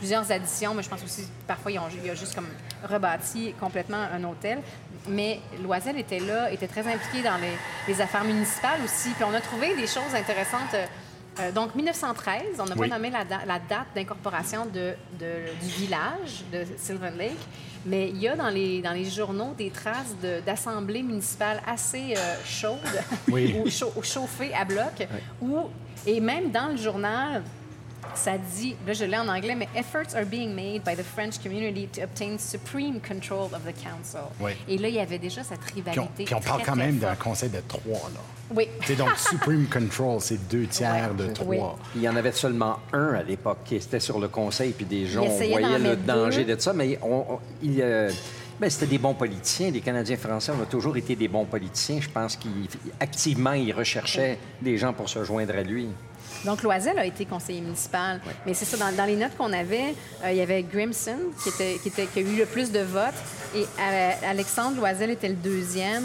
[0.00, 2.48] plusieurs additions, mais je pense aussi parfois, ils ont, il a juste comme
[2.88, 4.58] rebâti complètement un hôtel.
[5.08, 7.52] Mais Loisel était là, était très impliqué dans les,
[7.86, 9.10] les affaires municipales aussi.
[9.10, 10.74] Puis on a trouvé des choses intéressantes.
[10.74, 10.86] euh,
[11.38, 12.88] euh, donc, 1913, on n'a Oui.
[12.88, 17.38] pas nommé la, da- la date d'incorporation de, de- du village de Sylvan Lake,
[17.86, 22.14] mais il y a dans les, dans les journaux des traces de- d'assemblées municipales assez
[22.16, 22.78] euh, chaudes
[23.28, 23.54] Oui.
[23.64, 25.06] ou, chau- ou chauffées à bloc.
[25.40, 25.66] Où,
[26.06, 27.42] et même dans le journal,
[28.14, 31.38] ça dit, là je l'ai en anglais, mais efforts are being made by the French
[31.42, 34.28] community to obtain supreme control of the council.
[34.40, 34.52] Oui.
[34.68, 36.24] Et là, il y avait déjà cette Puis on, rivalité.
[36.24, 38.20] puis on parle très, quand très même d'un conseil de trois, là.
[38.52, 38.66] Oui.
[38.84, 41.26] C'est donc Supreme Control, c'est deux tiers Ouais.
[41.26, 41.46] de trois.
[41.46, 41.58] Oui.
[41.96, 45.06] Il y en avait seulement un à l'époque qui était sur le conseil, puis des
[45.06, 46.56] gens, voyait le danger deux.
[46.56, 48.10] de ça, mais on, on- il, euh,
[48.58, 49.70] ben, c'était des bons politiciens.
[49.70, 52.00] Les Canadiens français, on a toujours été des bons politiciens.
[52.00, 55.88] Je pense qu'activement, ils recherchaient des gens pour se joindre à lui.
[56.44, 58.20] Donc, Loisel a été conseiller municipal.
[58.46, 61.48] Mais c'est ça, dans, dans les notes qu'on avait, euh, il y avait Grimson qui,
[61.50, 63.14] était, qui, était- qui a eu le plus de votes
[63.54, 66.04] et euh, Alexandre Loisel était le deuxième.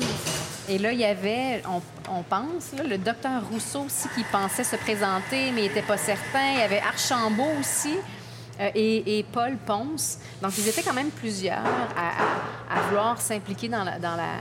[0.67, 4.63] Et là, il y avait, on, on pense, là, le docteur Rousseau aussi qui pensait
[4.63, 6.51] se présenter, mais il n'était pas certain.
[6.53, 7.95] Il y avait Archambault aussi.
[8.59, 10.17] euh, et, et Paul Ponce.
[10.41, 11.59] Donc, ils étaient quand même plusieurs
[11.95, 14.31] à, à- à vouloir s'impliquer dans la, dans, la,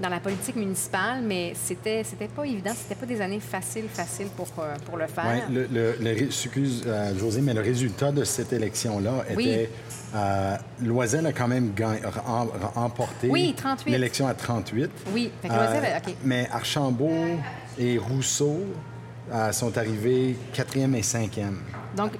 [0.00, 2.72] dans la politique municipale, mais c'était c'était pas évident.
[2.74, 5.24] C'était pas des années faciles, faciles pour, euh, pour le faire.
[5.26, 9.36] Ouais, le, le- le excuse, euh, José, mais le résultat de cette élection-là était.
[9.36, 9.68] Oui.
[10.14, 12.00] euh, Loisel a quand même gagné-
[12.74, 13.90] remporté Oui, 38.
[13.92, 14.90] l'élection à 38.
[15.12, 16.14] Oui, fait que Loisel, Euh, OK.
[16.24, 17.38] Mais Archambault
[17.78, 18.60] et Rousseau
[19.52, 21.58] sont arrivés quatrième et cinquième.
[21.96, 22.12] Donc,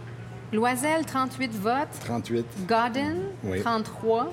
[0.53, 1.88] Loisel, 38 votes.
[2.05, 2.45] 38.
[2.69, 3.14] Godin,
[3.45, 3.61] Oui.
[3.61, 4.33] 33.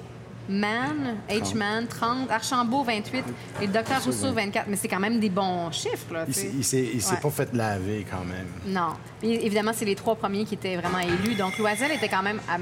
[0.49, 2.31] Mann, H-Man, 30.
[2.31, 3.23] Archambault, 28.
[3.61, 4.67] Et docteur Rousseau, 24.
[4.69, 6.25] Mais c'est quand même des bons chiffres, là.
[6.27, 7.19] Il s'est- il Ouais.
[7.21, 8.47] pas fait laver quand même.
[8.65, 8.93] Non.
[9.21, 11.35] Évidemment, c'est les trois premiers qui étaient vraiment élus.
[11.35, 12.39] Donc, Loisel était quand même.
[12.49, 12.57] à-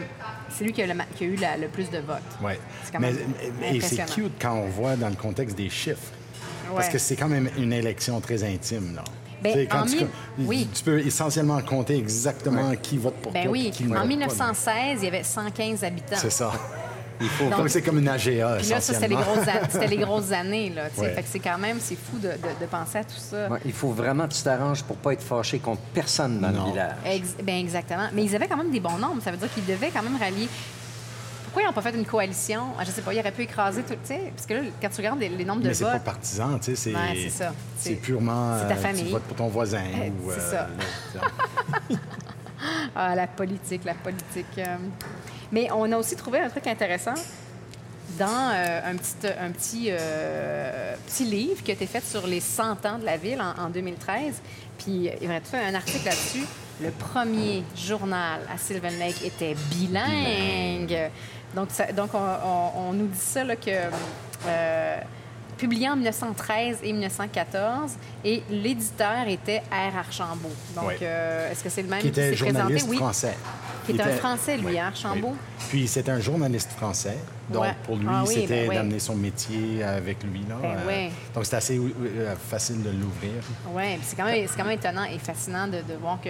[0.50, 2.21] C'est lui qui a, le ma- qui a eu la- le plus de votes.
[2.91, 3.13] Quand Mais,
[3.82, 6.12] c'est cute quand on voit dans le contexte des chiffres.
[6.74, 9.04] Parce que c'est quand même une élection très intime, là.
[9.43, 10.67] Ben, quand en tu, mille- tu oui.
[10.84, 13.69] peux essentiellement compter exactement qui vote pour Ben toi oui.
[13.71, 16.15] qui En pas, 1916, il y avait 115 habitants.
[16.17, 16.52] C'est ça.
[17.21, 19.88] Il faut Donc, c'est comme une AGA, Puis là, ça, c'était les, grosses a- c'était
[19.88, 20.84] les grosses années, là.
[20.97, 21.10] Ouais.
[21.13, 23.47] Fait que c'est quand même, c'est fou de, de- de penser à tout ça.
[23.49, 26.65] Ouais, il faut vraiment que tu t'arranges pour pas être fâché contre personne dans Non.
[26.65, 26.95] le village.
[27.06, 28.08] Ex- ben exactement.
[28.13, 29.21] Mais ils avaient quand même des bons nombres.
[29.23, 30.47] Ça veut dire qu'ils devaient quand même rallier.
[31.45, 32.63] Pourquoi ils n'ont pas fait une coalition?
[32.78, 33.93] Ah, Je sais pas, ils auraient pu écraser tout.
[33.93, 35.93] Tu sais, parce que là, quand tu regardes les, les nombres de Mais c'est pas
[35.93, 36.04] votes.
[36.04, 37.54] partisan, tu sais, c'est Ouais, c'est ça.
[37.78, 39.06] c'est C'est- purement c'est ta euh, famille.
[39.06, 39.80] tu votes pour ton voisin
[40.21, 40.65] ou c'est euh,
[41.13, 41.21] ça.
[42.95, 44.45] Ah, la politique, la politique.
[44.58, 44.78] euh.
[45.51, 47.13] Mais on a aussi trouvé un truc intéressant
[48.19, 52.39] dans euh, un petit, un petit, euh, petit livre qui a été fait sur les
[52.39, 54.41] 100 ans de la ville en, en 2013.
[54.77, 56.45] Puis il y aurait fait un article là-dessus.
[56.81, 61.10] Le premier journal à Sylvan Lake était bilingue.
[61.55, 63.71] Donc, ça- donc on, on- on nous dit ça, là, que...
[64.47, 64.97] euh,
[65.58, 69.98] publié en 1913 et 1914, et l'éditeur était R.
[69.98, 70.50] Archambault.
[70.76, 70.94] Donc, Oui.
[71.02, 72.54] euh, est-ce que c'est le même qui était présenté?
[72.54, 72.98] journaliste Oui.
[72.98, 73.38] français.
[73.86, 75.36] Qui est un était- Français, lui, oui, hein, Archambault?
[75.70, 77.18] Puis c'est un journaliste français.
[77.50, 77.76] Donc Ouais.
[77.84, 80.41] pour lui, Ah c'était ben d'amener son métier avec lui.
[80.50, 80.56] Là.
[80.60, 81.12] Ben oui.
[81.36, 83.44] Donc c'est assez euh, facile de l'ouvrir.
[83.70, 86.30] Oui, c'est quand, même- c'est quand même étonnant et fascinant de, de voir que.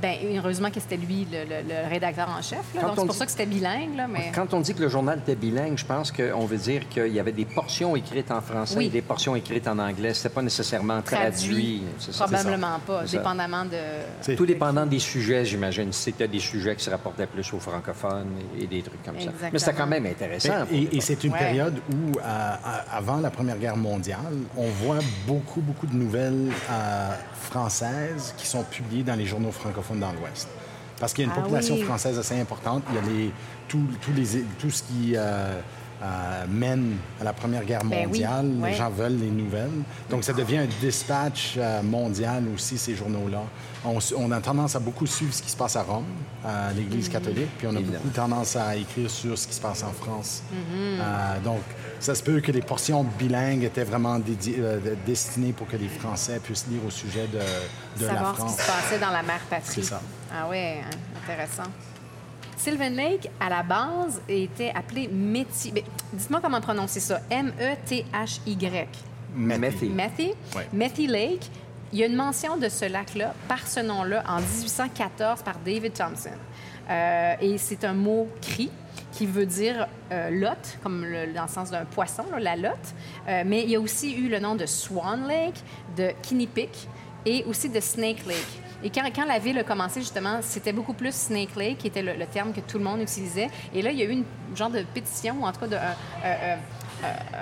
[0.00, 2.60] Ben, heureusement que c'était lui le, le- le rédacteur en chef.
[2.74, 2.82] là.
[2.82, 3.96] Donc, c'est pour dit- ça que c'était bilingue.
[3.96, 4.30] Là, mais...
[4.34, 7.20] Quand on dit que le journal était bilingue, je pense qu'on veut dire qu'il y
[7.20, 8.86] avait des portions écrites en français Oui.
[8.86, 10.14] et des portions écrites en anglais.
[10.14, 11.82] C'était pas nécessairement traduit.
[11.98, 12.24] c'est ça.
[12.24, 13.76] Probablement pas, dépendamment de.
[14.20, 15.92] C'est- Tout dépendant des sujets, j'imagine.
[15.92, 19.18] Si c'était des sujets qui se rapportaient plus aux francophones et, et des trucs comme
[19.20, 19.30] ça.
[19.52, 20.64] Mais c'était quand même intéressant.
[20.72, 21.38] Et, et c'est une Ouais.
[21.38, 22.54] période où, euh,
[22.92, 24.18] avant la Première Guerre mondiale,
[24.56, 27.10] on voit beaucoup, beaucoup de nouvelles euh,
[27.44, 30.48] françaises qui sont publiées dans les journaux francophones dans l'Ouest.
[30.98, 31.82] Parce qu'il y a une Ah population oui.
[31.82, 32.82] française assez importante.
[32.90, 33.32] Il y a les,
[33.68, 33.82] tout,
[34.16, 35.60] les, tout ce qui euh,
[36.04, 38.46] euh, mène à la Première Guerre Ben oui, mondiale.
[38.60, 38.70] ouais.
[38.70, 39.70] Les gens veulent les nouvelles.
[40.10, 43.42] Donc, ça devient un dispatch euh, mondial aussi, ces journaux-là.
[43.84, 46.04] On, a tendance à beaucoup suivre ce qui se passe à Rome,
[46.44, 47.98] à l'Église catholique, puis on a Évidemment.
[48.02, 50.42] beaucoup tendance à écrire sur ce qui se passe en France.
[50.52, 51.00] Mm-hmm.
[51.00, 51.60] Euh, donc,
[52.00, 56.40] ça se peut que les portions bilingues étaient vraiment euh, destinées pour que les Français
[56.42, 58.58] puissent lire au sujet de, de la savoir ce qui France.
[58.60, 59.72] se passait dans la mère patrie.
[59.74, 60.00] C'est ça.
[60.34, 61.70] Ah ouais, hein, intéressant.
[62.56, 65.72] Sylvan Lake, à la base, était appelé Métis.
[65.74, 67.20] mais Dites-moi comment prononcer ça.
[67.30, 68.88] M-E-T-H-Y.
[69.36, 69.88] Methy.
[69.88, 70.32] Methy.
[70.54, 70.68] Ouais.
[70.72, 71.50] Methy Lake.
[71.92, 75.92] Il y a une mention de ce lac-là par ce nom-là en 1814 par David
[75.92, 76.30] Thompson.
[76.90, 78.70] Euh, et c'est un mot cri
[79.12, 82.94] qui veut dire euh, lotte, comme le- dans le sens d'un poisson, là, la lotte.
[83.28, 85.62] Euh, mais il y a aussi eu le nom de Swan Lake,
[85.96, 86.88] de Kinnipik
[87.26, 88.60] et aussi de Snake Lake.
[88.84, 92.02] Et quand, quand la ville a commencé, justement, c'était beaucoup plus Snake Lake, qui était
[92.02, 93.48] le, le terme que tout le monde utilisait.
[93.74, 95.76] Et là, il y a eu une genre de pétition, ou en tout cas de,
[95.76, 96.58] un-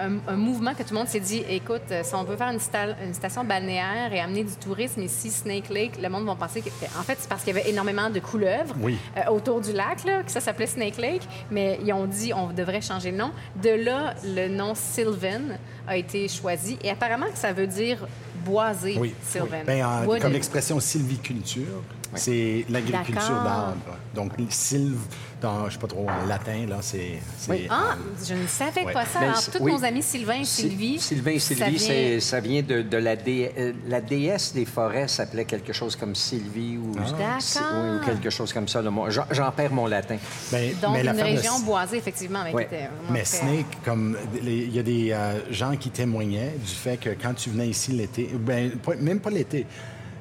[0.00, 2.48] un- un, mouvement que tout le monde s'est dit, écoute, euh, si on veut faire
[2.50, 6.34] une, sta- une station balnéaire et amener du tourisme ici, Snake Lake, le monde va
[6.34, 6.68] penser que...
[6.98, 8.96] En fait, c'est parce qu'il y avait énormément de couleuvres Oui.
[9.16, 12.48] euh, autour du lac, là, que ça s'appelait Snake Lake, mais ils ont dit on
[12.48, 13.30] devrait changer le nom.
[13.62, 16.78] De là, le nom Sylvan a été choisi.
[16.82, 18.06] Et apparemment que ça veut dire
[18.44, 19.14] boisé, Oui.
[19.26, 19.48] Sylvan.
[19.52, 19.58] oui.
[19.66, 21.82] Ben, en- comme l'expression sylviculture,
[22.14, 23.96] c'est l'agriculture d'arbres.
[24.14, 24.98] Donc, sylve,
[25.40, 27.18] dans, je sais pas trop, en latin, là, c'est...
[27.48, 27.66] Oui.
[27.70, 28.92] Ah, je ne savais Ouais.
[28.92, 29.20] pas ça.
[29.20, 29.72] Alors, tous oui.
[29.72, 30.98] nos amis Sylvain et Sy- Sylvie.
[31.00, 34.52] Sylvain et ça Sylvie, vient- c'est- ça vient de, de la, dé- euh, la déesse
[34.52, 38.82] des forêts s'appelait quelque chose comme Sylvie ou, oui, ou quelque chose comme ça.
[39.30, 40.16] J'en perds mon latin.
[40.52, 42.68] Ben, Donc, mais une de- région boisée, effectivement, mais Ouais.
[43.10, 47.10] Mais Snake, comme les- il y a des euh, gens qui témoignaient du fait que
[47.10, 49.66] quand tu venais ici l'été, ben, même pas l'été,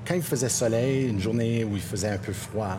[0.07, 2.77] quand il faisait soleil, une journée où il faisait un peu froid,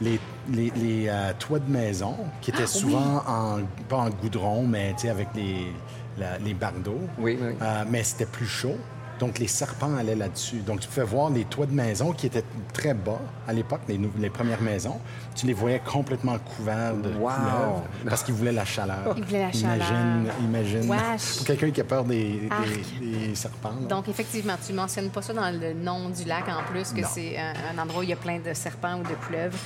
[0.00, 0.20] les,
[0.52, 5.28] les- les, euh, toits de maison, qui étaient souvent en, pas en goudron, mais avec
[5.34, 5.72] les,
[6.18, 7.54] la- les bardeaux, Oui, oui.
[7.60, 8.76] euh, mais c'était plus chaud.
[9.18, 10.58] Donc, les serpents allaient là-dessus.
[10.58, 14.30] Donc, tu pouvais voir les toits de maison qui étaient très bas à l'époque, les,
[14.30, 14.98] premières maisons.
[15.34, 17.30] Tu les voyais complètement couverts de Wow!
[17.30, 19.14] couleuvres parce qu'ils voulaient la chaleur.
[19.16, 20.34] Ils voulaient la Imagine, chaleur.
[20.42, 20.90] imagine.
[20.90, 21.36] Wesh.
[21.38, 22.68] Pour quelqu'un qui a peur des, Arc.
[23.00, 23.70] des- des serpents.
[23.80, 23.86] là.
[23.88, 27.00] Donc, effectivement, tu ne mentionnes pas ça dans le nom du lac en plus, que
[27.00, 27.08] Non.
[27.12, 29.58] c'est un, un endroit où il y a plein de serpents ou de couleuvres.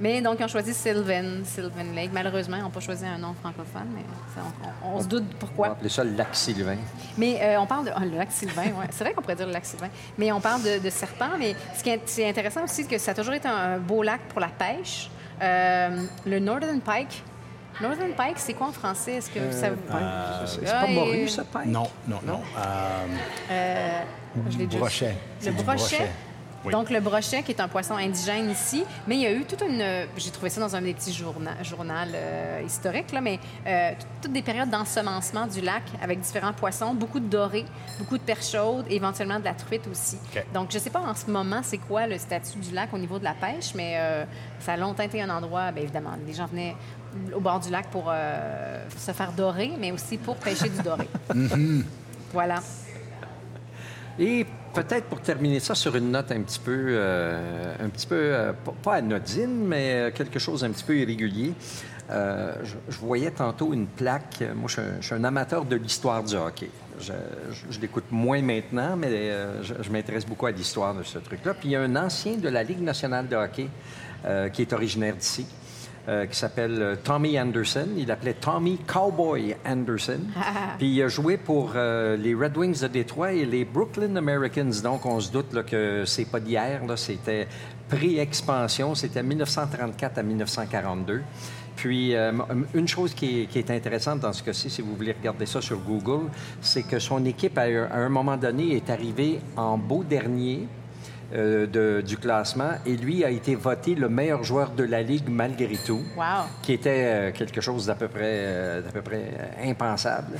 [0.00, 2.10] Mais donc, ils ont choisi Sylvan, Sylvan Lake.
[2.12, 4.00] Malheureusement, ils n'ont pas choisi un nom francophone, mais
[4.34, 4.40] ça,
[4.82, 5.66] on, on- on se doute On va pourquoi.
[5.68, 6.78] appeler ça le lac Sylvain.
[7.18, 7.90] Mais euh, on parle de.
[7.94, 8.86] oh, le lac Sylvain, ouais.
[8.90, 9.88] C'est vrai qu'on pourrait dire le lac Sylvain.
[10.16, 11.36] Mais on parle de, de serpents.
[11.38, 13.78] Mais ce qui est, c'est intéressant aussi, c'est que ça a toujours été un, un
[13.78, 15.10] beau lac pour la pêche.
[15.42, 17.22] Euh, le Northern Pike.
[17.80, 19.16] Northern Pike, c'est quoi en français?
[19.16, 19.76] Est-ce que ça vous.
[20.46, 21.66] C'est Ah, pas et- morue, ça, Pike?
[21.66, 22.40] Non, non, non.
[23.50, 24.00] Euh,
[24.50, 25.14] Je l'ai brochet.
[25.44, 26.10] Le brochet.
[26.64, 26.72] Oui.
[26.72, 29.62] Donc, le brochet, qui est un poisson indigène ici, mais il y a eu toute
[29.62, 29.82] une.
[30.16, 34.06] J'ai trouvé ça dans un des petits journa- journal euh, historiques, là, mais euh, tout-
[34.22, 37.64] toutes des périodes d'ensemencement du lac avec différents poissons, beaucoup de dorés,
[37.98, 40.18] beaucoup de perches chaudes, éventuellement de la truite aussi.
[40.52, 42.98] Donc, je ne sais pas en ce moment c'est quoi le statut du lac au
[42.98, 44.24] niveau de la pêche, mais euh,
[44.60, 46.76] ça a longtemps été un endroit, bien évidemment, les gens venaient
[47.34, 51.08] au bord du lac pour euh, se faire dorer, mais aussi pour pêcher du doré.
[52.32, 52.56] Voilà.
[54.18, 58.14] Et peut-être pour terminer ça sur une note un petit peu, euh, un petit peu
[58.16, 58.52] euh,
[58.82, 61.52] pas- anodine, mais euh, quelque chose un petit peu irrégulier.
[62.08, 64.42] je, voyais tantôt une plaque.
[64.54, 66.70] Moi, je, suis un- amateur de l'histoire du hockey.
[67.00, 71.54] Je, l'écoute moins maintenant, mais je, m'intéresse beaucoup à l'histoire de ce truc-là.
[71.54, 73.68] Puis il y a un ancien de la Ligue nationale de hockey
[74.52, 75.46] qui est originaire d'ici.
[76.08, 77.88] Euh, qui s'appelle euh, Tommy Anderson.
[77.96, 80.20] Il l'appelait Tommy Cowboy Anderson.
[80.78, 84.72] Puis il a joué pour euh, les Red Wings de Détroit et les Brooklyn Americans.
[84.82, 86.80] Donc on se doute là, que c'est pas d'hier.
[86.96, 87.48] C'était
[87.88, 88.94] pré-expansion.
[88.94, 91.22] C'était 1934 à 1942.
[91.80, 92.32] Puis, euh,
[92.74, 95.62] une chose qui est, qui est intéressante dans ce cas-ci, si vous voulez regarder ça
[95.62, 96.28] sur Google,
[96.60, 100.68] c'est que son équipe, à un moment donné, est arrivée en beau dernier
[101.34, 105.28] euh, de- du classement et lui a été voté le meilleur joueur de la Ligue
[105.28, 106.24] malgré tout Wow.
[106.62, 109.24] qui était euh, quelque chose d'à peu près, euh, d'à peu près
[109.64, 110.32] impensable.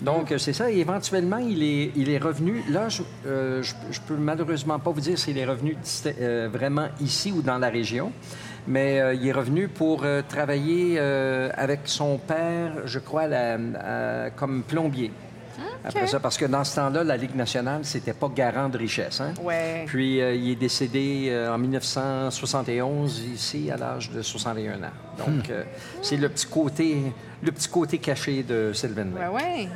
[0.00, 0.70] Donc, euh, c'est ça.
[0.70, 2.62] Et éventuellement, il est, il est revenu.
[2.70, 5.76] Là, je euh, je- je peux malheureusement pas vous dire s'il est revenu
[6.20, 8.12] euh, vraiment ici ou dans la région.
[8.66, 13.54] Mais euh, il est revenu pour euh, travailler euh, avec son père, je crois, la-
[13.54, 15.10] à- comme plombier.
[15.84, 19.20] Après ça, parce que dans ce temps-là, la Ligue nationale, c'était pas garant de richesse.
[19.20, 19.32] Hein?
[19.42, 19.84] Ouais.
[19.86, 24.86] Puis euh, il est décédé euh, en 1971 ici à l'âge de 61 ans.
[25.18, 25.64] Donc euh,
[26.02, 29.32] c'est le petit côté le petit côté caché de Sylvain Lake.
[29.32, 29.68] Ouais, ouais.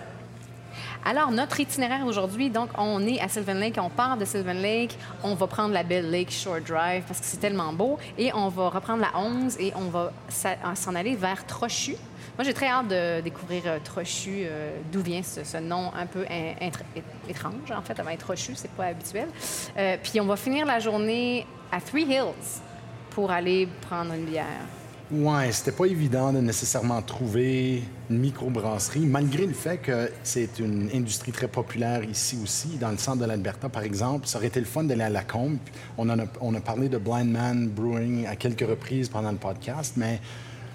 [1.05, 4.97] Alors, notre itinéraire aujourd'hui, donc, on est à Sylvan Lake, on part de Sylvan Lake,
[5.25, 8.49] on va prendre la belle Lake Shore Drive parce que c'est tellement beau, et on
[8.49, 11.97] va reprendre la 11 et on va s'a- s'en aller vers Trochu.
[12.38, 16.25] Moi, j'ai très hâte de découvrir euh, Trochu, euh, d'où vient ce, nom un peu
[17.29, 19.29] étrange, en fait, avant Trochu, c'est pas habituel.
[19.77, 22.61] Euh, puis on va finir la journée à Three Hills
[23.11, 24.47] pour aller prendre une bière.
[25.12, 30.88] Ouais, c'était pas évident de nécessairement trouver une microbrasserie, malgré le fait que c'est une
[30.94, 34.27] industrie très populaire ici aussi, dans le centre de l'Alberta, par exemple.
[34.27, 35.59] Ça aurait été le fun d'aller à Lacombe.
[35.98, 39.37] On, en a, on a parlé de Blind Man Brewing à quelques reprises pendant le
[39.37, 40.18] podcast, mais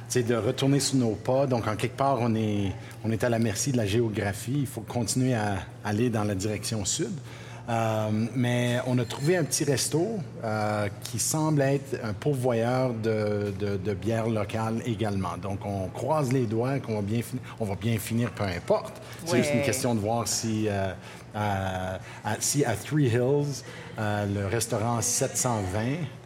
[0.07, 1.47] c'est de retourner sur nos pas.
[1.47, 2.73] Donc, en quelque part, on est,
[3.03, 4.59] on est à la merci de la géographie.
[4.59, 7.09] Il faut continuer à aller dans la direction sud.
[7.69, 13.53] Euh, mais on a trouvé un petit resto euh, qui semble être un pourvoyeur de,
[13.59, 15.35] de, de bière locale également.
[15.41, 17.41] Donc, on croise les doigts qu'on va bien, finir.
[17.59, 19.01] on va bien finir, peu importe.
[19.25, 20.93] C'est juste une question de voir si, euh,
[21.35, 23.63] à, à- si à Three Hills,
[23.99, 25.79] euh, le restaurant 720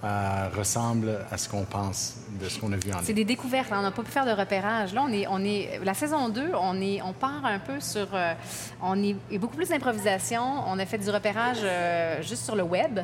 [0.03, 3.15] euh, ressemble à ce qu'on pense de ce qu'on a vu en C'est ligne.
[3.15, 3.71] des découvertes.
[3.71, 3.77] hein.
[3.79, 4.93] On n'a pas pu faire de repérage.
[4.93, 8.07] Là, on est, on est, la saison 2, on, est, on part un peu sur.
[8.13, 8.33] euh,
[8.81, 10.41] on est, beaucoup plus d'improvisation.
[10.67, 11.59] On a fait du repérage
[12.21, 12.99] juste sur le web.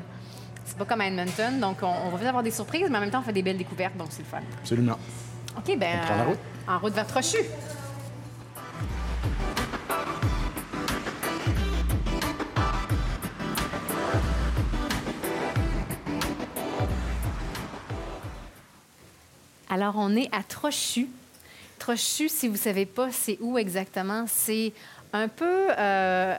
[0.65, 1.59] C'est pas comme à Edmonton.
[1.61, 3.43] Donc, on, on va peut-être avoir des surprises, mais en même temps, on fait des
[3.43, 3.95] belles découvertes.
[3.95, 4.39] Donc, c'est le fun.
[4.59, 4.97] Absolument.
[5.57, 6.39] OK, On prend la route?
[6.67, 7.37] en route vers Trochu.
[19.69, 21.07] Alors, on est à Trochu.
[21.79, 24.25] Trochu, si vous ne savez pas, c'est où exactement?
[24.27, 24.73] C'est
[25.13, 26.35] un peu euh,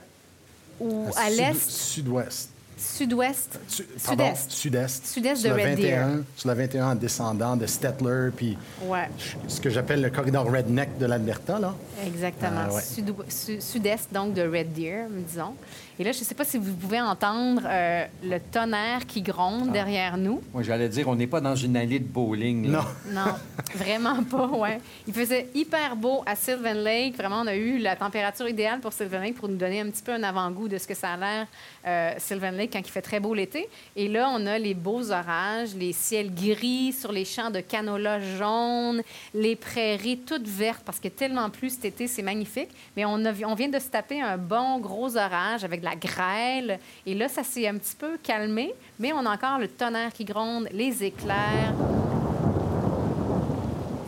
[0.80, 2.50] où, à l'est, Sud-ouest.
[2.76, 4.50] sud-ouest, Su- pardon, sud-est.
[4.52, 5.06] Sud-est.
[5.06, 5.98] Sud-est de Red Deer.
[6.06, 9.08] 21, Sur la 21 en descendant de Stettler, puis Ouais.
[9.46, 11.74] ce que j'appelle le corridor redneck de l'Alberta, là.
[12.06, 12.66] Exactement.
[12.70, 12.82] Ah, ouais.
[13.28, 15.54] Su- Sud-est, donc, de Red Deer, disons.
[16.00, 19.32] Et là, je ne sais pas si vous pouvez entendre euh, le tonnerre qui Ah.
[19.32, 20.40] gronde derrière nous.
[20.54, 22.70] Moi, j'allais dire, on n'est pas dans une allée de bowling.
[22.70, 22.84] là.
[23.11, 23.22] Non.
[23.24, 23.34] Non,
[23.74, 24.80] vraiment pas, ouais.
[25.08, 27.16] Il faisait hyper beau à Sylvan Lake.
[27.16, 30.02] Vraiment, on a eu la température idéale pour Sylvan Lake pour nous donner un petit
[30.02, 31.46] peu un avant-goût de ce que ça a l'air,
[31.87, 33.68] euh, Sylvan Lake, quand il fait très beau l'été.
[33.96, 38.20] Et là, on a les beaux orages, les ciels gris sur les champs de canola
[38.20, 39.02] jaune,
[39.34, 42.68] les prairies toutes vertes, parce que tellement plus cet été, c'est magnifique.
[42.96, 45.96] Mais on, a, on vient de se taper un bon gros orage avec de la
[45.96, 46.79] grêle.
[47.07, 50.24] Et là, ça s'est un petit peu calmé, mais on a encore le tonnerre qui
[50.24, 51.72] gronde, les éclairs.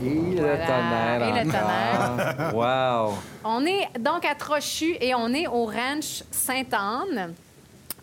[0.03, 0.57] Et Voilà.
[0.57, 2.55] le tonnerre Et le encore.
[2.55, 3.15] wow!
[3.45, 7.35] On est donc à Trochu et on est au ranch Sainte-Anne.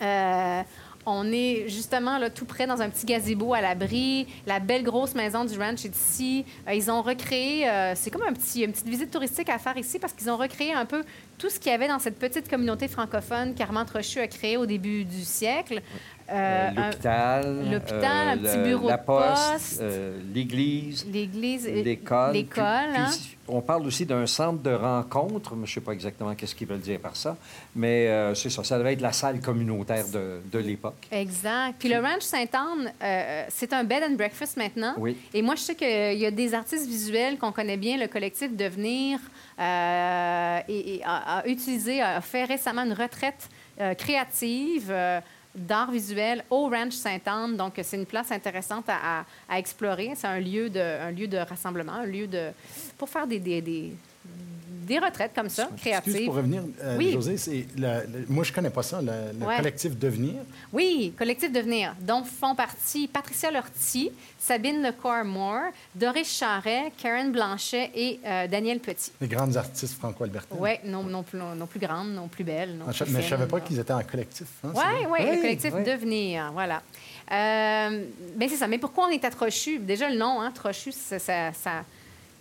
[0.01, 0.61] Euh,
[1.09, 4.27] on est justement là, tout près dans un petit gazebo à l'abri.
[4.45, 6.45] La belle grosse maison du ranch est ici.
[6.67, 9.77] Euh, ils ont recréé, euh, c'est comme un petit, une petite visite touristique à faire
[9.77, 11.03] ici parce qu'ils ont recréé un peu
[11.37, 14.65] tout ce qu'il y avait dans cette petite communauté francophone qu'Armand Trochu a créée au
[14.65, 15.81] début du siècle.
[16.29, 17.71] Euh, Euh, un- L'hôpital.
[17.71, 21.05] l'hôpital, un petit bureau la poste, euh, l'église.
[21.11, 21.65] L'église.
[21.67, 22.33] euh, L'école.
[22.33, 22.63] L'école,
[22.93, 23.07] Puis- hein?
[23.11, 26.67] puis on parle aussi d'un centre de rencontre, je ne sais pas exactement qu'est-ce qu'ils
[26.67, 27.37] veulent dire par ça,
[27.75, 31.07] mais euh, c'est ça, ça devait être la salle communautaire de, de l'époque.
[31.11, 31.75] Exact.
[31.79, 34.95] Puis le Ranch Sainte-Anne, euh, c'est un bed and breakfast maintenant.
[34.97, 35.15] Oui.
[35.33, 38.53] Et moi, je sais qu'il y a des artistes visuels qu'on connaît bien, le collectif
[38.55, 39.19] Devenir,
[39.59, 45.19] euh, et, et a, a utilisé, a fait récemment une retraite euh, créative euh,
[45.57, 47.57] d'art visuel au Ranch Sainte-Anne.
[47.57, 49.25] Donc, c'est une place intéressante à,
[49.57, 50.13] explorer.
[50.15, 52.51] C'est un lieu de, lieu de rassemblement, un lieu de
[52.97, 53.93] pour faire des, des,
[54.87, 56.25] des retraites comme ça, Excuse créatives.
[56.25, 57.11] pour revenir, euh, Oui.
[57.11, 57.65] José, c'est
[58.29, 59.57] moi je connais pas ça, le, le Ouais.
[59.57, 60.35] collectif Devenir.
[60.73, 68.19] Oui, Collectif Devenir, dont font partie Patricia Lortie, Sabine Lecor-Moore, Doris Charret, Karen Blanchet et
[68.25, 69.11] euh, Daniel Petit.
[69.21, 70.55] Les grandes artistes franco-albertains.
[70.59, 72.75] Oui, non, non, plus, non plus grandes, non plus belles.
[72.77, 74.47] Non Ah, plus mais je savais fines, pas qu'ils étaient en collectif.
[74.63, 75.83] hein, c'est Oui, oui, le collectif oui.
[75.83, 76.81] Devenir, voilà.
[77.31, 78.67] Euh, ben c'est ça.
[78.67, 79.79] Mais pourquoi on est à Trochu?
[79.79, 81.83] Déjà, le nom, hein, Trochu, ça, ça, ça,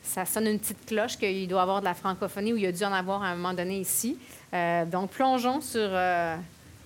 [0.06, 2.84] ça sonne une petite cloche qu'il doit avoir de la francophonie ou il a dû
[2.84, 4.16] en avoir à un moment donné ici.
[4.54, 6.36] Euh, donc, plongeons sur euh,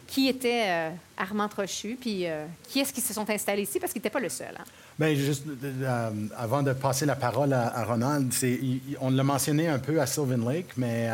[0.07, 2.27] qui était euh, Armand Trochu, puis
[2.69, 4.55] qui est-ce qui se sont installés ici, parce qu'il n'était pas le seul.
[4.59, 4.65] hein.
[4.99, 5.45] Bien, juste
[6.37, 8.33] avant de passer la parole à, Ronald,
[9.01, 11.09] on l'a mentionné un peu à Sylvan Lake, mais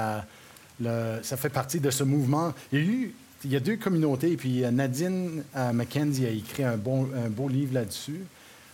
[1.22, 2.52] ça fait partie de ce mouvement.
[2.72, 7.48] Il y a, eu, deux communautés, puis Nadine McKenzie a écrit un, bon, un beau
[7.48, 8.22] livre là-dessus.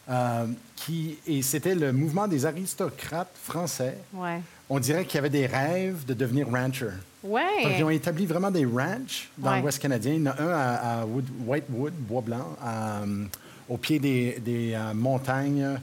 [0.08, 3.98] Euh, qui, et c'était le mouvement des aristocrates français.
[4.14, 4.40] Ouais.
[4.68, 6.88] On dirait qu'il y avait des rêves de devenir rancher.
[7.22, 9.60] Donc, ils ont établi vraiment des ranchs dans Ouais.
[9.60, 10.14] l'Ouest canadien.
[10.14, 13.24] Il y en a un à, à Wood- Whitewood, Bois-Blanc, à, euh,
[13.68, 15.78] au pied des, des, euh, montagnes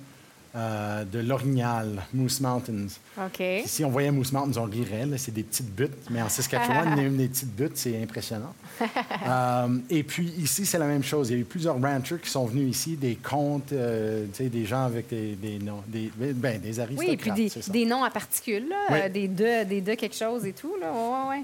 [0.56, 2.88] euh, de l'Orignal, Moose Mountains.
[3.18, 3.44] OK.
[3.66, 5.06] Si on voyait Moose Mountains, on rirait.
[5.06, 6.10] là, C'est des petites buttes.
[6.10, 7.78] Mais en Saskatchewan, une des petites buttes.
[7.78, 8.54] C'est impressionnant.
[9.28, 11.30] Euh, et puis ici, c'est la même chose.
[11.30, 14.86] Il y a eu plusieurs ranchers qui sont venus ici, des comtes, euh, des gens
[14.86, 17.08] avec des, des noms, des, ben, des aristocrates.
[17.10, 19.10] Oui, et puis des, des noms à particules, là, Oui.
[19.12, 20.74] des deux, des deux quelque chose et tout.
[20.80, 20.92] Là.
[20.92, 21.44] Ouais, ouais,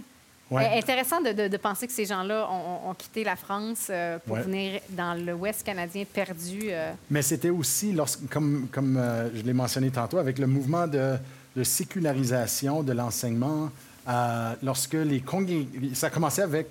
[0.52, 0.66] ouais.
[0.74, 4.36] Euh, Intéressant de, de- de penser que ces gens-là ont, quitté la France euh, pour
[4.36, 4.42] Ouais.
[4.44, 6.60] venir dans l'Ouest canadien perdu.
[6.70, 6.92] euh.
[7.10, 11.16] Mais c'était aussi, lorsque, comme, comme euh, je l'ai mentionné tantôt, avec le mouvement de,
[11.56, 13.70] de sécularisation de l'enseignement,
[14.64, 16.68] lorsque les congré- ça commençait avec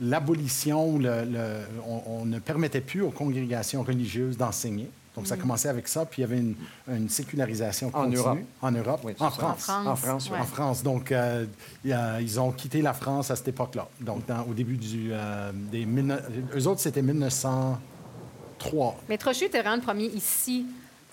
[0.00, 4.88] l'abolition, le- le- on, on ne permettait plus aux congrégations religieuses d'enseigner.
[5.16, 6.54] Donc, ça a commencé avec ça, puis il y avait une,
[6.88, 8.06] une sécularisation En.
[8.08, 8.38] Europe.
[8.60, 9.00] En Europe.
[9.02, 9.30] Oui, en.
[9.30, 9.68] France.
[9.68, 9.86] En France.
[9.86, 10.38] En France, ouais.
[10.38, 10.82] En France.
[10.82, 11.46] Donc, euh,
[11.84, 13.88] ils ont quitté la France à cette époque-là.
[14.00, 15.84] Donc, dans- au début du, euh, des...
[15.86, 16.22] 19
[16.56, 18.96] Eux autres, c'était 1903.
[19.08, 20.66] Mais Trochu était vraiment le premier ici,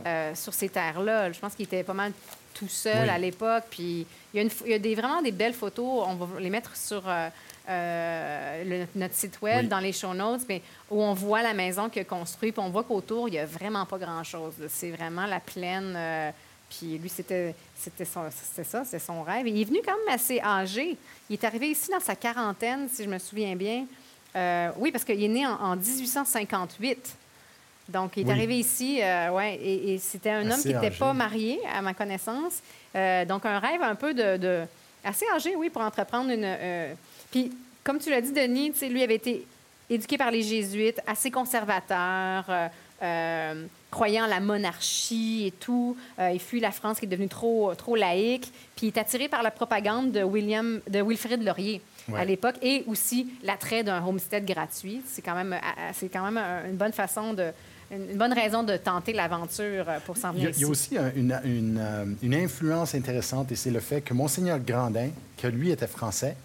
[0.05, 1.31] euh, sur ces terres-là.
[1.31, 2.11] Je pense qu'il était pas mal
[2.53, 3.09] tout seul Oui.
[3.09, 3.63] à l'époque.
[3.69, 6.05] Puis il y a, une il y a des, vraiment des belles photos.
[6.07, 7.03] On va les mettre sur
[7.69, 9.67] euh, le- notre site web, Oui.
[9.67, 10.61] dans les show notes, mais
[10.91, 12.53] où on voit la maison qu'il a construite.
[12.55, 14.53] Puis on voit qu'autour, il n'y a vraiment pas grand-chose.
[14.69, 15.93] C'est vraiment la plaine.
[15.95, 16.31] euh,
[16.69, 17.53] puis lui, c'était
[18.03, 19.45] ça, c'était son rêve.
[19.47, 20.97] Et il est venu quand même assez âgé.
[21.29, 23.85] Il est arrivé ici dans sa quarantaine, si je me souviens bien.
[24.35, 27.15] Euh, oui, parce qu'il est né en, en 1858.
[27.89, 28.31] Donc, il est Oui.
[28.31, 31.93] arrivé ici, euh, ouais, et, et c'était un homme qui n'était pas marié, à ma
[31.93, 32.53] connaissance.
[32.95, 34.63] Euh, donc, un rêve un peu de, de-
[35.03, 36.43] assez âgé, oui, pour entreprendre une.
[36.45, 36.93] euh,
[37.33, 37.51] Puis,
[37.83, 39.45] comme tu l'as dit, Denis, lui avait été
[39.89, 42.67] éduqué par les jésuites, assez conservateur, euh,
[43.01, 45.97] euh, croyant en la monarchie et tout.
[46.19, 48.51] Euh, il fuit la France qui est devenue trop, trop laïque.
[48.75, 51.81] Puis, il est attiré par la propagande de William, de Wilfrid Laurier
[52.15, 55.01] à l'époque et aussi l'attrait d'un homestead gratuit.
[55.07, 55.55] C'est quand même,
[55.93, 57.47] c'est quand même un- une bonne façon de,
[57.91, 60.67] une bonne raison de tenter l'aventure pour s'en Il y, venir a, il y a
[60.67, 65.47] aussi un- une, une, une influence intéressante, et c'est le fait que Monseigneur Grandin, que
[65.47, 66.35] lui était français,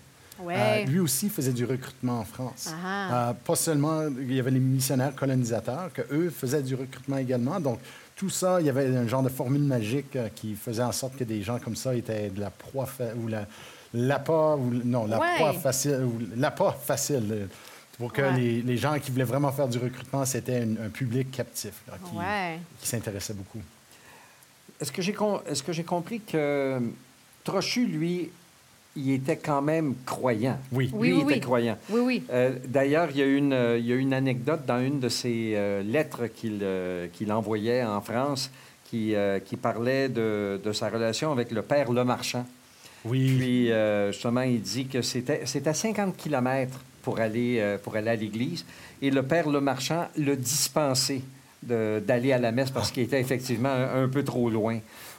[0.41, 0.84] Ouais.
[0.86, 2.70] euh, lui aussi faisait du recrutement en France.
[2.84, 3.30] Ah.
[3.30, 7.59] Euh, pas seulement, il y avait les missionnaires colonisateurs, que eux faisaient du recrutement également.
[7.61, 7.80] Donc,
[8.16, 11.16] tout ça, il y avait un genre de formule magique euh, qui faisait en sorte
[11.16, 13.47] que des gens comme ça étaient de la proie, fa- ou la,
[13.95, 15.34] l'appât, ou non, la Ouais.
[15.36, 17.49] proie facile, ou l'appât facile.
[17.99, 18.36] Pour que Ouais.
[18.36, 21.95] les, les gens qui voulaient vraiment faire du recrutement, c'était un, un public captif là,
[22.09, 22.59] qui, Ouais.
[22.80, 23.61] qui s'intéressait beaucoup.
[24.80, 26.80] Est-ce que j'ai com- est-ce que j'ai compris que
[27.43, 28.30] Trochu, lui,
[28.99, 30.59] il était quand même croyant?
[30.72, 30.90] Oui.
[30.92, 31.40] Oui, lui, oui, il était oui.
[31.40, 31.78] croyant.
[31.90, 32.22] Oui, oui.
[32.32, 35.09] Euh, D'ailleurs, il y, a une, euh, il y a une anecdote dans une de
[35.09, 38.51] ses euh, lettres qu'il euh, qu'il envoyait en France
[38.90, 42.46] qui, euh, qui parlait de, de sa relation avec le père Lemarchand.
[43.05, 43.36] Oui.
[43.38, 47.94] Puis, euh, justement, il dit que c'était c'était à 50 km pour aller, euh, pour
[47.96, 48.64] aller à l'église.
[49.01, 51.22] Et le père Lemarchand l'a dispensé
[51.62, 54.78] de- d'aller à la messe parce qu'il était effectivement un, un peu trop loin.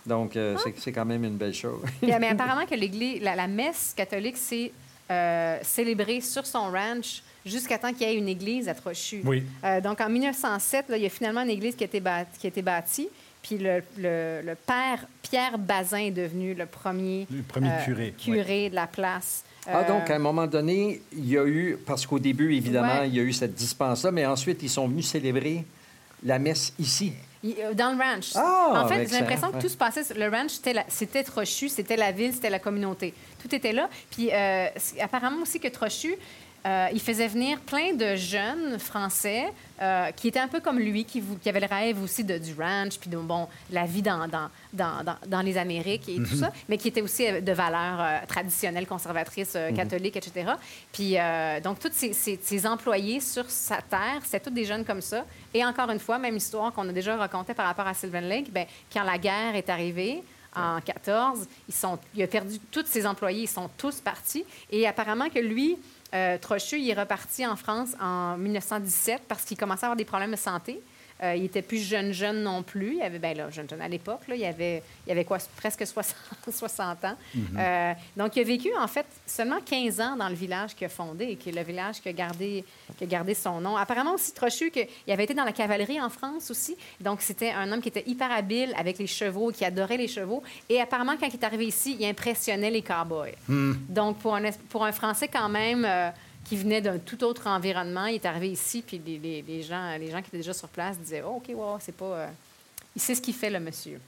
[0.10, 1.82] Donc, euh, c'est- c'est quand même une belle chose.
[2.02, 4.72] Mais apparemment que l'église, la, la messe catholique, c'est
[5.12, 9.22] euh, célébrée sur son ranch jusqu'à temps qu'il y ait une église à Trochu.
[9.24, 9.44] Oui.
[9.64, 12.26] Euh, donc, en 1907, là, il y a finalement une église qui a été, bâ-
[12.38, 13.08] qui a été bâtie.
[13.42, 18.14] Puis le, le- le père Pierre Bazin est devenu le premier, Le premier euh, curé,
[18.18, 19.46] curé de la place.
[19.66, 23.08] Ah, donc, à un moment donné, il y a eu, parce qu'au début, évidemment, Ouais.
[23.08, 25.64] il y a eu cette dispense-là, mais ensuite, ils sont venus célébrer
[26.24, 27.14] la messe ici.
[27.46, 28.32] Euh, Dans le ranch.
[28.36, 30.04] Ah, en fait, j'ai l'impression que tout se passait.
[30.04, 30.52] sur- Le ranch,
[30.90, 33.14] c'était Trochu, c'était la ville, c'était la communauté.
[33.42, 33.90] Tout était là.
[34.12, 34.68] Puis euh,
[35.00, 36.16] apparemment aussi que Trochu,
[36.66, 39.46] euh, il faisait venir plein de jeunes Français
[39.82, 42.98] euh, qui étaient un peu comme lui, qui, avaient le rêve aussi de, du ranch,
[43.00, 46.52] puis de bon, la vie dans, dans, dans, dans- dans les Amériques et tout ça,
[46.68, 50.52] mais qui étaient aussi euh, de valeurs euh, traditionnelles, conservatrices, euh, catholiques, etc.
[50.92, 51.16] Puis
[51.64, 55.26] donc, tous ces, ces- ces employés sur sa terre, c'était tous des jeunes comme ça.
[55.54, 58.52] Et encore une fois, même histoire qu'on a déjà racontée par rapport à Sylvan Lake,
[58.52, 60.24] bien, quand la guerre est arrivée,
[60.56, 64.44] en 14, ils sont, il a perdu tous ses employés, ils sont tous partis.
[64.72, 65.78] Et apparemment que lui,
[66.14, 70.06] euh, Trochu, il est reparti en France en 1917 parce qu'il commençait à avoir des
[70.06, 70.82] problèmes de santé.
[71.22, 72.96] Euh, il était plus jeune, jeune non plus.
[72.96, 75.86] Il avait, ben là, jeune, jeune à l'époque, là, il avait, il avait quoi, presque
[75.86, 76.16] 60,
[76.50, 77.16] 60 ans.
[77.58, 80.90] Euh, donc, il a vécu, en fait, seulement 15 ans dans le village qu'il a
[80.90, 82.64] fondé et qui est le village qui a gardé,
[82.98, 83.76] qui a gardé son nom.
[83.76, 86.78] Apparemment aussi, Trochu, que, il avait été dans la cavalerie en France aussi.
[87.02, 90.42] Donc, c'était un homme qui était hyper habile avec les chevaux, qui adorait les chevaux.
[90.70, 93.36] Et apparemment, quand il est arrivé ici, il impressionnait les cowboys.
[93.48, 96.10] Donc, pour un, pour un Français, quand même, euh,
[96.50, 99.96] qui venait d'un tout autre environnement, il est arrivé ici, puis les, les- les gens,
[100.00, 102.06] les gens qui étaient déjà sur place disaient oh, OK, wow, c'est pas.
[102.06, 102.28] euh,
[102.96, 104.00] il sait ce qu'il fait, le monsieur.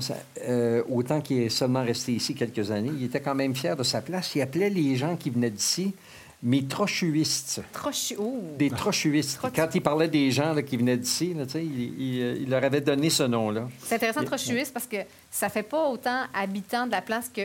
[0.00, 0.16] Ça-
[0.48, 3.82] euh, autant qu'il est seulement resté ici quelques années, il était quand même fier de
[3.84, 4.34] sa place.
[4.34, 5.94] Il appelait les gens qui venaient d'ici
[6.42, 7.60] mes trochuistes.
[7.72, 8.16] Trochu.
[8.58, 9.38] Des trochuistes.
[9.38, 12.64] Trochu- Quand il parlait des gens là, qui venaient d'ici, sais, il, il- il leur
[12.64, 13.68] avait donné ce nom-là.
[13.84, 14.96] C'est intéressant, trochuiste, parce que
[15.30, 17.42] ça fait pas autant habitant de la place que,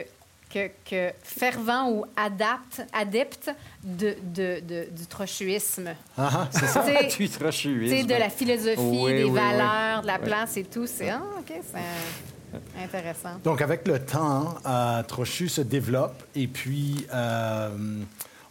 [0.49, 3.51] que, que fervent ou adapte, adepte
[3.83, 5.89] de, de- de- du trochuisme.
[6.17, 6.85] Ah, ah, c'est ça.
[7.09, 9.35] Tu sais, de la philosophie, Oui, des oui, oui.
[9.35, 10.87] valeurs, de la place et tout.
[10.87, 13.37] C'est ah, OK, c'est intéressant.
[13.43, 17.69] Donc, avec le temps, euh, Trochu se développe et puis euh,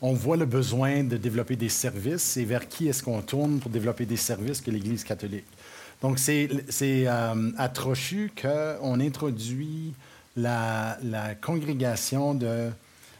[0.03, 3.71] on voit le besoin de développer des services et vers qui est-ce qu'on tourne pour
[3.71, 5.47] développer des services que l'Église catholique.
[6.03, 9.95] Donc, c'est c'est, euh, à Trochu qu'on introduit
[10.37, 12.71] la, la congrégation de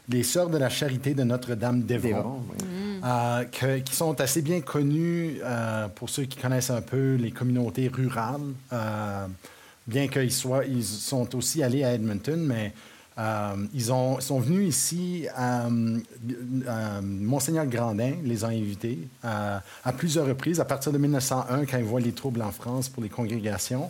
[0.09, 2.41] les Sœurs de la Charité de Notre-Dame d'Évron.
[2.57, 2.69] Des oui.
[2.69, 3.01] Mm.
[3.05, 7.87] euh, qui sont assez bien connus euh, pour ceux qui connaissent un peu les communautés
[7.89, 8.41] rurales.
[8.73, 9.27] euh,
[9.85, 12.73] bien qu'ils soient, ils sont aussi allés à Edmonton, mais
[13.73, 15.27] ils ont, sont venus ici.
[17.01, 22.01] Monseigneur Grandin les a invités à plusieurs reprises, à partir de 1901, quand il voit
[22.01, 23.89] les troubles en France pour les congrégations.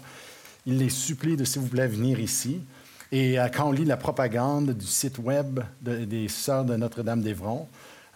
[0.68, 2.62] Il les supplie de, s'il vous plaît, venir ici.
[3.12, 7.68] Et euh, quand on lit la propagande du site web de- des Sœurs de Notre-Dame-d'Évron,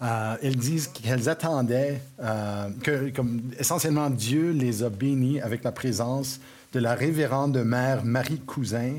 [0.02, 3.12] euh, elles disent qu'elles attendaient euh, que,
[3.60, 6.40] essentiellement, Dieu les a bénis avec la présence
[6.74, 8.96] de la révérende mère Marie Cousin,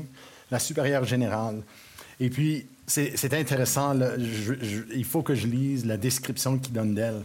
[0.49, 1.61] la supérieure générale.
[2.19, 3.95] Et puis, c'est intéressant,
[4.93, 7.23] il faut que je lise la description qu'il donne d'elle.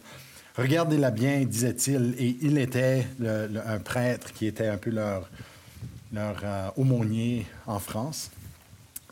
[0.56, 5.28] Regardez-la bien, disait-il, et il était un prêtre qui était un peu leur,
[6.12, 8.30] leur aumônier en France.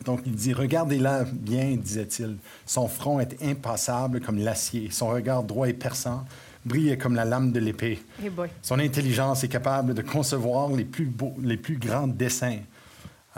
[0.06, 2.36] Donc, il dit Regardez-la bien, disait-il.
[2.64, 4.88] Son front est impassable comme l'acier.
[4.90, 6.24] Son regard droit et perçant
[6.66, 7.98] brille comme la lame de l'épée.
[8.60, 12.58] Son intelligence est capable de concevoir les plus beaux, les plus grands desseins.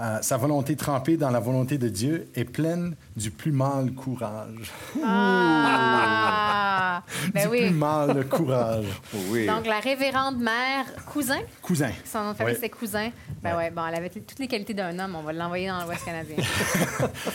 [0.01, 4.71] Euh, sa volonté trempée dans la volonté de Dieu est pleine du plus mâle courage.
[5.05, 7.03] Ah!
[7.35, 7.61] ben du oui.
[7.67, 8.87] plus mâle courage.
[9.31, 9.47] Oui.
[9.47, 11.91] Donc, la révérende mère cousin, Cousin.
[12.05, 13.11] son nom de famille, c'est cousin?
[13.43, 13.71] Ben ouais.
[13.71, 15.17] bon, elle avait toutes les qualités d'un homme.
[15.17, 16.37] On va l'envoyer dans l'Ouest canadien.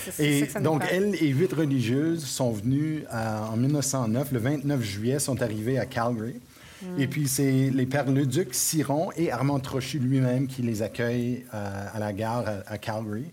[0.06, 3.40] C'est- c'est Et ça que ça nous donc, elle et huit religieuses sont venues euh,
[3.46, 6.40] en 1909, le 29 juillet, sont arrivées à Calgary.
[6.84, 7.00] Hmm.
[7.02, 11.86] Et puis, c'est les pères Leduc, Siron et Armand Trochu lui-même qui les accueillent euh,
[11.94, 13.26] à la gare à, à Calgary.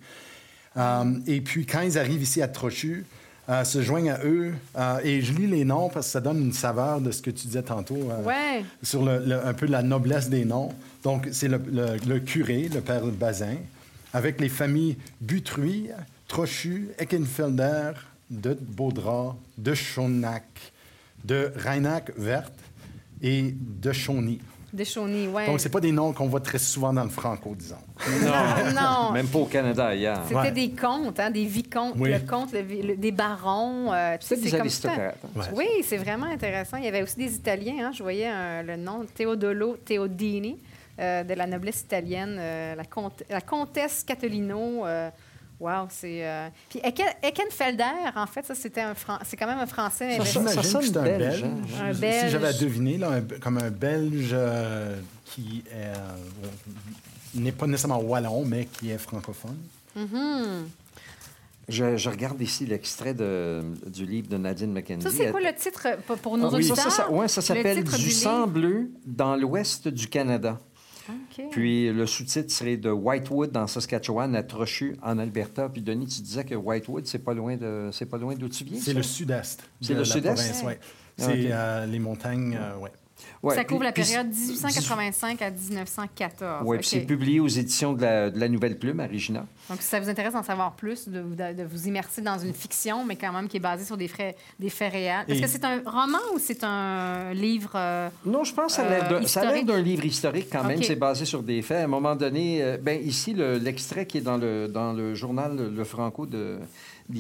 [0.77, 3.05] Euh, et puis, quand ils arrivent ici à Trochu,
[3.49, 6.41] euh, se joignent à eux, euh, et je lis les noms parce que ça donne
[6.41, 7.97] une saveur de ce que tu disais tantôt.
[8.11, 8.65] euh, Ouais.
[8.83, 10.73] sur le- le- un peu la noblesse des noms.
[11.03, 11.59] Donc, c'est le,
[12.21, 13.57] curé, le père Bazin,
[14.13, 15.89] avec les familles Butruy,
[16.29, 17.93] Trochu, Eckenfelder,
[18.31, 20.45] de Baudras, de Chaunac,
[21.25, 22.53] de Reinach-Verte
[23.23, 24.41] et de Chauny.
[24.73, 25.47] De Chauny, ouais.
[25.47, 27.75] Donc, c'est pas des noms qu'on voit très souvent dans le franco, disons.
[28.75, 29.11] non.
[29.13, 30.21] Même pas au Canada ailleurs.
[30.25, 30.53] C'était Ouais.
[30.53, 32.13] des comtes, hein, des vicomtes, Oui.
[32.13, 33.93] le comte, le vi- le- des barons.
[33.93, 35.17] euh, C'est des comme aristocrates.
[35.35, 35.41] ça.
[35.41, 35.47] Ouais.
[35.57, 36.77] Oui, c'est vraiment intéressant.
[36.77, 37.87] Il y avait aussi des Italiens.
[37.87, 37.91] hein.
[37.93, 40.57] Je voyais euh, le nom Teodolo Teodini
[41.01, 44.85] euh, de la noblesse italienne, euh, la, comte- la comtesse Catolino.
[45.61, 46.27] Wow, c'est.
[46.27, 46.81] euh, Puis
[47.23, 47.85] Eckenfelder,
[48.17, 50.17] en fait, ça c'était un Fran- c'est quand même un Français.
[50.19, 51.45] Ça sonne que c'est un belge, Belge.
[51.45, 51.85] hein?
[51.91, 52.31] Un Si Belge.
[52.33, 54.97] j'avais à deviner, là, un- comme un Belge euh,
[55.27, 55.95] qui est, euh,
[57.35, 59.57] n'est pas nécessairement wallon, mais qui est francophone.
[61.69, 65.03] Je, je regarde ici l'extrait de- du livre de Nadine McKenzie.
[65.03, 65.87] Ça, c'est quoi le titre
[66.21, 66.91] pour- nos Ah oui, ça, auditeurs?
[66.93, 70.59] ça, ça- ouais, ça Le s'appelle Du sang bleu dans l'ouest du Canada.
[71.51, 75.69] Puis le sous-titre serait de Whitewood dans Saskatchewan à Trochu en Alberta.
[75.69, 78.65] Puis Denis, tu disais que Whitewood, c'est pas loin de c'est pas loin d'où tu
[78.65, 78.79] viens.
[78.81, 78.97] C'est ça?
[78.97, 79.63] le sud-est.
[79.81, 80.35] C'est de le la sud-est?
[80.35, 80.79] province, ouais.
[80.83, 82.91] Ah, C'est euh, les montagnes, euh, ouais.
[83.43, 86.63] Ouais, ça couvre puis- la période 1885 à 1914.
[86.67, 86.81] Oui, OK.
[86.83, 89.47] puis c'est publié aux éditions de la, de la Nouvelle Plume à Regina.
[89.71, 92.53] Donc, si ça vous intéresse d'en savoir plus, de, de- de vous immerser dans une
[92.53, 95.25] fiction, mais quand même qui est basée sur des, frais, des faits réels.
[95.27, 97.73] Est-ce Et- que c'est un roman ou c'est un livre?
[97.77, 99.67] euh, Non, je pense que ça a Euh, l'air d'un- ça a l'air historique?
[99.77, 100.83] d'un livre historique quand même.
[100.83, 101.79] C'est basé sur des faits.
[101.79, 105.15] À un moment donné, euh, ben, ici, le- l'extrait qui est dans le, dans le
[105.15, 106.59] journal Le, Franco d'il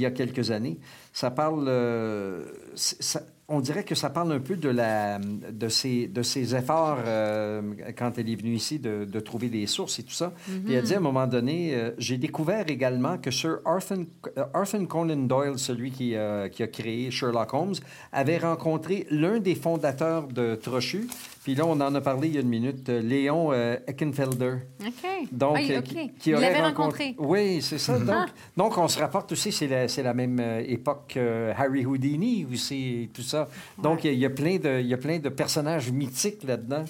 [0.01, 0.79] y a quelques années,
[1.13, 1.65] ça parle.
[1.69, 2.45] euh,
[2.75, 3.21] ça-
[3.51, 7.61] on dirait que ça parle un peu de, la, de, ses, de ses efforts euh,
[7.99, 10.33] quand elle est venue ici de, de trouver des sources et tout ça.
[10.65, 13.99] Puis elle dit à un moment donné euh, J'ai découvert également que Sir Arthur,
[14.39, 17.75] euh, Arthur Conan Doyle, celui qui, euh, qui a créé Sherlock Holmes,
[18.13, 21.09] avait rencontré l'un des fondateurs de Trochu.
[21.43, 23.53] Puis là, on en a parlé il y a une minute, Léon
[23.87, 24.57] Eckenfelder.
[24.87, 24.93] OK.
[25.33, 25.85] Donc, Ah, euh, OK.
[26.19, 27.17] qui, Il aurait l'avait rencontré- rencontré.
[27.19, 27.99] Oui, c'est ça.
[27.99, 28.27] Donc, Ah.
[28.57, 30.39] donc, on se rapporte aussi, c'est la, la même
[30.69, 33.40] époque que Harry Houdini aussi, tout ça.
[33.83, 35.91] Donc, il y, a- il y a plein de, il y a plein de personnages
[35.91, 36.85] mythiques là-dedans.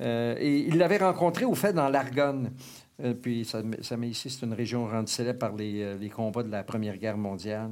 [0.00, 2.50] Euh, et il l'avait rencontré, au fait, dans l'Argonne.
[3.02, 5.96] Euh, puis, ça, met- ça met ici, c'est une région rendue célèbre par les, euh,
[6.00, 7.70] les combats de la Première Guerre mondiale.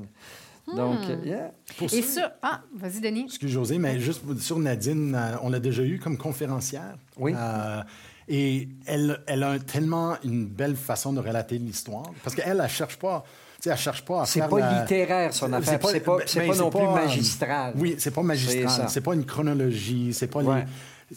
[0.76, 1.10] Donc, Hmm.
[1.10, 1.52] euh, yeah.
[1.78, 2.36] Pour Et ça...
[2.42, 3.24] Ah, vas-y, Denis.
[3.24, 6.96] Excuse José, mais juste sur Nadine, on l'a déjà eu comme conférencière.
[7.16, 7.32] Oui.
[7.34, 7.82] Euh,
[8.28, 12.10] et elle, elle a tellement une belle façon de relater l'histoire.
[12.22, 13.24] Parce qu'elle, elle cherche pas.
[13.60, 15.78] Tu sais, Elle cherche pas à C'est pas la- littéraire, son affaire.
[15.90, 17.72] C'est pas, ben, c'est ben, pas non plus euh, magistral.
[17.76, 18.86] Oui, c'est pas magistral.
[18.88, 20.12] C'est pas une chronologie.
[20.14, 20.40] C'est pas.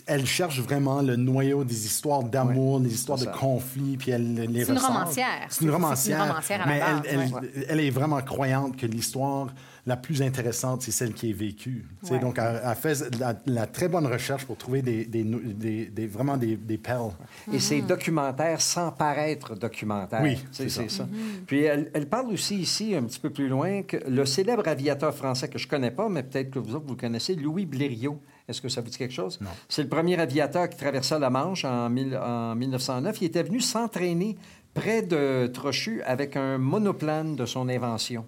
[0.05, 4.63] Elle cherche vraiment le noyau des histoires d'amour, des histoires de conflits, puis elle les
[4.63, 4.93] C'est une ressort.
[4.93, 5.25] romancière.
[5.49, 6.23] C'est une romancière.
[6.23, 7.65] une romancière à la mais base, elle, elle- ouais.
[7.67, 9.47] elle est vraiment croyante que l'histoire
[9.85, 11.85] la plus intéressante, c'est celle qui est vécue.
[12.09, 12.19] Ouais.
[12.19, 15.87] Donc, elle, elle fait la, la très bonne recherche pour trouver des, des, nou- des-
[15.87, 17.11] des- vraiment des, des perles.
[17.51, 20.21] Et c'est documentaire sans paraître documentaire.
[20.21, 21.07] Oui, c'est ça.
[21.47, 25.15] Puis elle, elle parle aussi ici, un petit peu plus loin, que le célèbre aviateur
[25.15, 28.19] français que je connais pas, mais peut-être que vous autres, vous le connaissez, Louis Blériot.
[28.47, 29.39] Est-ce que ça vous dit quelque chose?
[29.39, 29.49] Non.
[29.69, 33.21] C'est le premier aviateur qui traversa la Manche en, mille- en 1909.
[33.21, 34.35] Il était venu s'entraîner
[34.73, 38.25] près de Trochu avec un monoplane de son invention.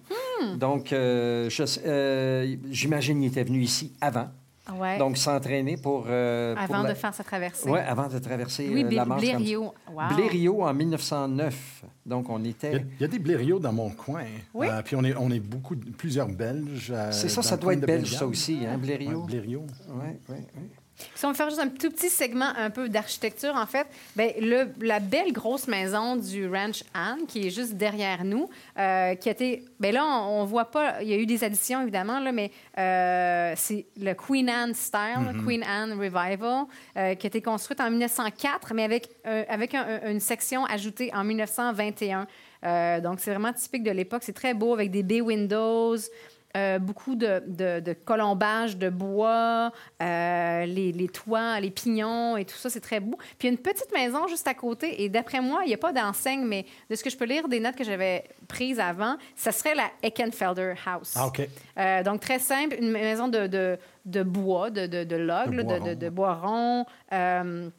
[0.58, 1.48] Donc, euh,
[1.86, 4.28] euh, j'imagine qu'il était venu ici avant.
[4.78, 4.98] Ouais.
[4.98, 6.06] Donc, s'entraîner pour...
[6.08, 7.68] euh, pour Avant la- de faire sa traversée.
[7.68, 9.20] Oui, avant de traverser Oui, euh, la Manche.
[9.20, 9.36] comme.
[9.36, 9.74] Blériot.
[9.92, 10.02] Wow.
[10.16, 11.84] Blériot en 1909.
[12.06, 12.84] Donc, on Il y, a, était...
[12.98, 14.24] il y a des blériot dans mon coin.
[14.54, 14.66] Oui.
[14.70, 16.90] Euh, puis on est, on est beaucoup, plusieurs Belges.
[16.94, 19.20] euh, C'est ça, ça doit être belge, ça aussi, hein, Blériot?
[19.20, 19.66] Ouais, blériot.
[19.88, 20.62] Oui, oui, oui.
[21.16, 24.32] Si on veut faire juste un tout petit segment un peu d'architecture, en fait, ben,
[24.40, 29.28] le- la belle grosse maison du Ranch Anne, qui est juste derrière nous, euh, qui
[29.28, 29.64] a été...
[29.80, 31.02] Ben là, on, on voit pas...
[31.02, 35.32] Il y a eu des additions, évidemment, là, mais euh, c'est le Queen Anne style,
[35.32, 36.66] le Queen Anne Revival,
[36.96, 41.10] euh, qui a été construite en 1904, mais avec, avec un- un- une section ajoutée
[41.12, 42.26] en 1921.
[42.64, 44.22] Euh, donc, c'est vraiment typique de l'époque.
[44.24, 45.96] C'est très beau, avec des bay windows,
[46.56, 52.44] euh, beaucoup de, de, de colombage de bois, euh, les, les toits, les pignons et
[52.44, 53.16] tout ça, c'est très beau.
[53.16, 55.74] Puis il y a une petite maison juste à côté, et d'après moi, il n'y
[55.74, 58.78] a pas d'enseigne, mais de ce que je peux lire des notes que j'avais prises
[58.78, 61.14] avant, ça serait la Eckenfelder House.
[61.16, 61.42] Ah, OK.
[61.78, 63.78] Euh, donc, très simple, une maison de,
[64.22, 67.72] bois, de, de, de log, De là, bois de, rond, bois rond.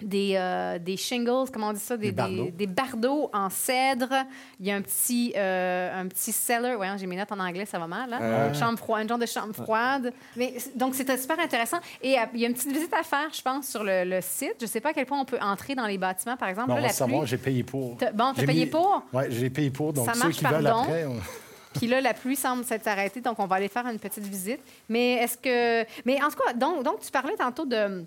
[0.00, 1.96] Des, euh, des shingles, comment on dit ça?
[1.96, 2.44] Des, Des bardeaux.
[2.46, 4.12] des- des bardeaux en cèdre.
[4.60, 6.78] Il y a un petit, euh, un petit cellar.
[6.78, 8.12] Ouais, j'ai mes notes en anglais, ça va mal.
[8.12, 8.18] Hein?
[8.22, 8.54] Euh.
[8.54, 10.12] Chambre froide, un genre de chambre froide.
[10.36, 11.78] Mais, donc, c'était super intéressant.
[12.02, 14.54] Et il y a une petite visite à faire, je pense, sur le, le site.
[14.58, 16.68] Je ne sais pas à quel point on peut entrer dans les bâtiments, par exemple.
[16.68, 17.20] Bon, Là, la pluie.
[17.26, 17.96] j'ai payé pour.
[17.96, 19.02] T'as- bon, t'as payé mis- pour?
[19.12, 19.92] Oui, j'ai payé pour.
[19.92, 21.04] Donc, Ça ceux marche qui par veulent après...
[21.06, 21.16] on-
[21.78, 24.60] Puis là, la pluie semble s'être arrêtée, donc on va aller faire une petite visite.
[24.88, 25.84] Mais est-ce que.
[26.04, 28.04] Mais en tout cas, donc, donc tu parlais tantôt de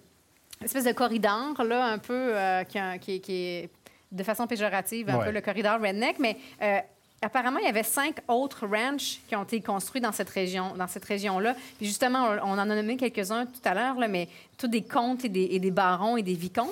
[0.66, 3.70] espèce de corridor, là, un peu, euh, qui, a- qui- qui est
[4.12, 5.26] de façon péjorative, un Ouais.
[5.26, 6.38] peu le corridor redneck, mais.
[7.20, 10.88] Apparemment, il y avait cinq autres ranchs qui ont été construits dans cette région, dans
[10.88, 11.55] cette région-là.
[11.78, 15.30] Puis justement, on, en a nommé quelques-uns tout à l'heure, mais tous des comtes et
[15.30, 16.68] des, et des barons et des vicomtes.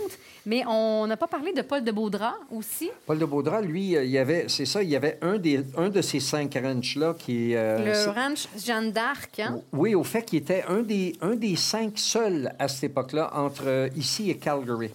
[0.45, 2.91] Mais on n'a pas parlé de Paul de Baudras aussi?
[3.07, 5.63] Paul de Baudras, lui, euh, il y avait, c'est ça, il y avait un, des,
[5.77, 7.55] un de ces cinq ranchs-là qui...
[7.55, 9.39] euh, le ranch Jeanne d'Arc.
[9.39, 9.61] Hein?
[9.73, 13.63] Oui, au fait qu'il était un des, un des cinq seuls à cette époque-là entre
[13.65, 14.91] euh, ici et Calgary.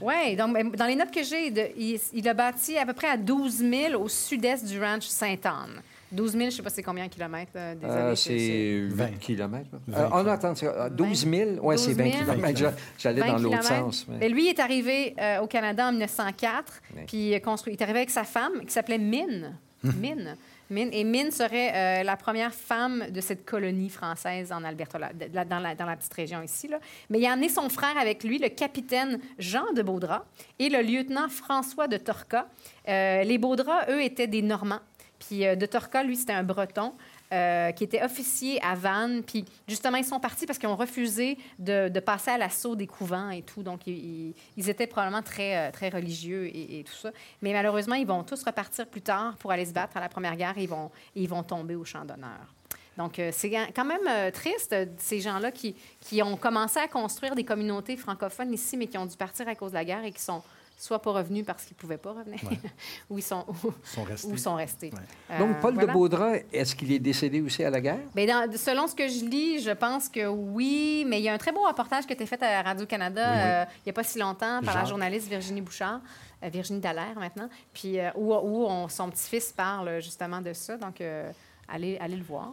[0.00, 3.08] Oui, donc ben, dans les notes que j'ai, il, il a bâti à peu près
[3.08, 5.82] à 12 000 au sud-est du ranch Sainte-Anne.
[6.10, 7.52] 12 000, je ne sais pas c'est combien de kilomètres.
[7.56, 9.06] euh, Euh, c'est 20.
[9.08, 9.68] 8 kilomètres.
[9.94, 11.50] Euh, non, attends, c'est, euh, 12 000?
[11.62, 12.24] Oui, c'est 20 12 000.
[12.32, 12.58] kilomètres.
[12.58, 14.06] J'a- J'allais 20 dans l'autre sens.
[14.08, 17.02] mais- Ben, lui, il est arrivé euh, au Canada en 1904, Oui.
[17.06, 19.54] puis il, a construit, il est arrivé avec sa femme qui s'appelait Mine.
[19.84, 20.36] Mine.
[20.70, 20.90] Mine.
[20.92, 25.96] Et Mine serait euh, la première femme de cette colonie française en Alberta, dans, la,
[25.96, 26.70] petite région ici.
[27.10, 30.24] Mais il a amené son frère avec lui, le capitaine Jean de Baudras
[30.58, 32.48] et le lieutenant François de Torca.
[32.88, 34.80] Euh, les Baudras, eux, étaient des Normands.
[35.18, 36.92] Puis euh, de Torca, lui, c'était un Breton.
[37.30, 39.22] Euh, qui était officier à Vannes.
[39.22, 43.28] Puis justement, ils sont partis parce qu'ils ont refusé de, passer à l'assaut des couvents
[43.28, 43.62] et tout.
[43.62, 47.10] Donc, ils, étaient probablement très, euh, très religieux et, tout ça.
[47.42, 50.36] Mais malheureusement, ils vont tous repartir plus tard pour aller se battre à la Première
[50.36, 52.54] Guerre et ils vont, ils vont tomber au champ d'honneur.
[52.96, 57.44] Donc, euh, c'est quand même triste, ces gens-là qui, qui ont commencé à construire des
[57.44, 60.22] communautés francophones ici, mais qui ont dû partir à cause de la guerre et qui
[60.22, 60.42] sont
[60.78, 62.38] soit pas revenus parce qu'ils ne pouvaient pas revenir,
[63.10, 64.28] ou ils sont, ou, sont restés.
[64.28, 64.90] ou sont restés.
[64.92, 65.00] Ouais.
[65.32, 65.88] Euh, Donc, Paul voilà.
[65.88, 67.98] de Baudras, est-ce qu'il est décédé aussi à la guerre?
[68.14, 71.32] Ben, dans- selon ce que je lis, je pense que oui, mais il y a
[71.34, 73.42] un très beau reportage qui a été fait à Radio-Canada Oui, oui.
[73.44, 76.00] euh, il n'y a pas si longtemps par la journaliste Virginie Bouchard,
[76.44, 80.76] euh, Virginie Dallaire maintenant, puis euh, où, où on- son petit-fils parle justement de ça.
[80.76, 81.30] Donc, euh,
[81.68, 82.52] allez, allez le voir.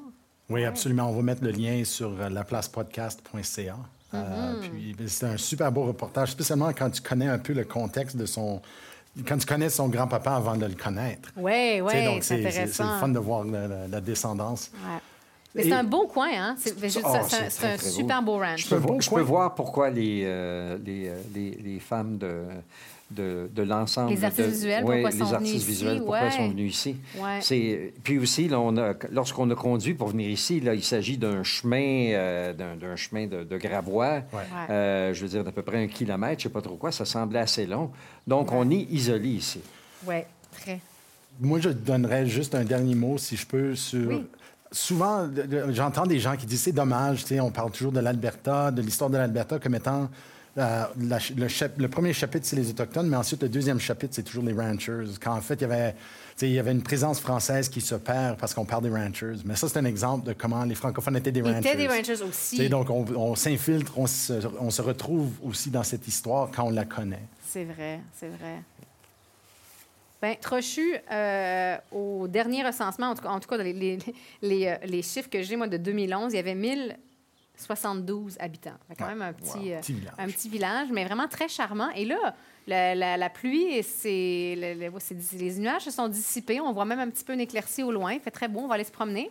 [0.49, 1.09] Oui, absolument.
[1.09, 3.77] On va mettre le lien sur laplacepodcast.ca.
[4.61, 8.17] Puis ben, c'est un super beau reportage, spécialement quand tu connais un peu le contexte
[8.17, 8.61] de son.
[9.27, 11.29] Quand tu connais son grand-papa avant de le connaître.
[11.37, 12.93] Oui, oui, c'est c'est c'est- c'est intéressant.
[12.93, 14.71] le fun de voir la, la- la descendance.
[14.73, 14.99] Ouais.
[15.53, 16.55] Mais c'est un beau coin, hein?
[16.59, 17.93] C'est Oh, c'est- c'est c'est un- c'est très, un très beau.
[17.95, 18.65] super beau ranch.
[18.67, 22.41] Je peux, je peux voir pourquoi les, euh, les, euh, les, les femmes de,
[23.11, 24.11] de, de l'ensemble...
[24.11, 26.27] Les artistes de- visuels, ouais, pourquoi les sont venus artistes ici, visuels, pourquoi ouais.
[26.27, 26.95] ils sont venus ici?
[27.17, 27.39] Ouais.
[27.41, 32.53] C'est- Puis aussi, lorsqu'on a conduit pour venir ici, là, il s'agit d'un chemin, euh,
[32.53, 34.41] d'un, chemin de, de gravois, Ouais.
[34.69, 36.91] euh, je veux dire d'à peu près un kilomètre, je ne sais pas trop quoi,
[36.91, 37.91] ça semblait assez long.
[38.25, 39.61] Donc, on est isolé ici.
[40.07, 40.17] Oui,
[40.51, 40.79] très.
[41.39, 44.07] Moi, je donnerais juste un dernier mot, si je peux, sur.
[44.09, 44.25] Oui.
[44.71, 45.29] Souvent,
[45.69, 49.15] j'entends des gens qui disent c'est dommage, on parle toujours de l'Alberta, de l'histoire de
[49.17, 50.09] l'Alberta comme étant
[50.55, 54.53] la- le, premier chapitre, c'est les Autochtones, mais ensuite, le deuxième chapitre, c'est toujours les
[54.53, 55.05] Ranchers.
[55.21, 55.97] Quand en fait, il y avait, tu
[56.37, 59.35] sais, il y avait une présence française qui se perd parce qu'on parle des Ranchers.
[59.45, 61.59] Mais ça, c'est un exemple de comment les francophones étaient des Ils Ranchers.
[61.69, 62.57] étaient des Rangers Tu aussi.
[62.57, 66.63] sais, donc, on, on s'infiltre, on se, on se retrouve aussi dans cette histoire quand
[66.65, 67.23] on la connaît.
[67.47, 68.61] C'est vrai, c'est vrai.
[70.21, 73.99] Bien, Trochu, euh, au dernier recensement, en tout cas, en tout cas, les, les,
[74.41, 76.55] les, euh, les chiffres que j'ai, moi, de 2011, il y avait
[77.57, 78.71] 1072 habitants.
[78.87, 81.89] Fait quand même un petit, euh, Petit un petit village, mais vraiment très charmant.
[81.95, 82.33] Et là,
[82.67, 86.59] la, la- la pluie, c'est, le- le- c'est- les nuages se sont dissipés.
[86.61, 88.13] On voit même un petit peu une éclaircie au loin.
[88.13, 89.29] Il fait très beau, on va aller se promener.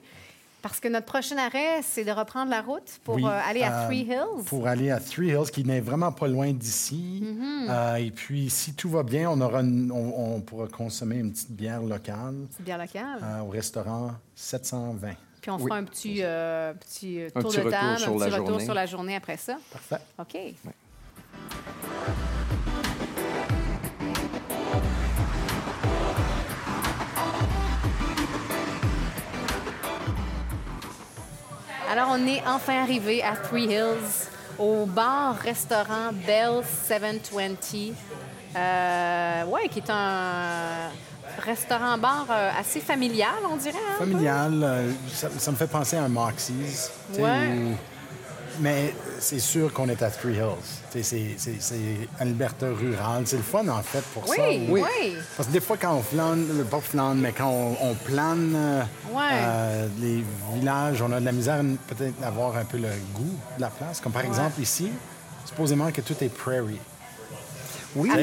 [0.62, 3.82] Parce que notre prochain arrêt, c'est de reprendre la route pour Oui, euh, aller à
[3.82, 4.44] euh, Three Hills.
[4.46, 7.22] Pour aller à Three Hills, qui n'est vraiment pas loin d'ici.
[7.22, 7.66] Mm-hmm.
[7.68, 11.32] Euh, et puis, si tout va bien, on, aura une- on, on pourra consommer une
[11.32, 13.18] petite bière locale C'est bien local.
[13.22, 15.12] euh, au restaurant 720.
[15.44, 18.16] Puis on fera un petit, euh, petit euh, Un tour petit de table, sur un
[18.16, 18.64] petit la retour journée.
[18.64, 19.58] sur la journée après ça.
[19.70, 20.02] Parfait.
[20.18, 20.38] OK.
[31.90, 37.92] Alors, on est enfin arrivé à Three Hills, au bar-restaurant Bell 720.
[38.56, 40.88] Euh, ouais, qui est un
[41.44, 43.74] restaurant-bar euh, assez familial, on dirait.
[43.76, 43.96] hein?
[43.98, 46.90] Familial, euh, ça, ça me fait penser à un Moxie's.
[47.18, 47.48] Ouais.
[47.56, 47.76] où-
[48.60, 51.02] Mais c'est sûr qu'on est à Three Hills.
[51.02, 51.36] C'est
[52.20, 53.24] Alberta rural.
[53.26, 54.34] C'est le fun, en fait, pour ça.
[54.48, 55.16] Oui, oui.
[55.36, 58.86] Parce que des fois, quand on flâne, euh, pas flâne, mais quand on, on plane
[59.12, 59.22] Ouais.
[59.32, 63.60] euh, les villages, on a de la misère peut-être d'avoir un peu le goût de
[63.60, 64.00] la place.
[64.00, 64.88] Comme par exemple ici,
[65.44, 66.78] supposément que tout est prairie.
[67.96, 68.10] Oui.
[68.10, 68.16] À.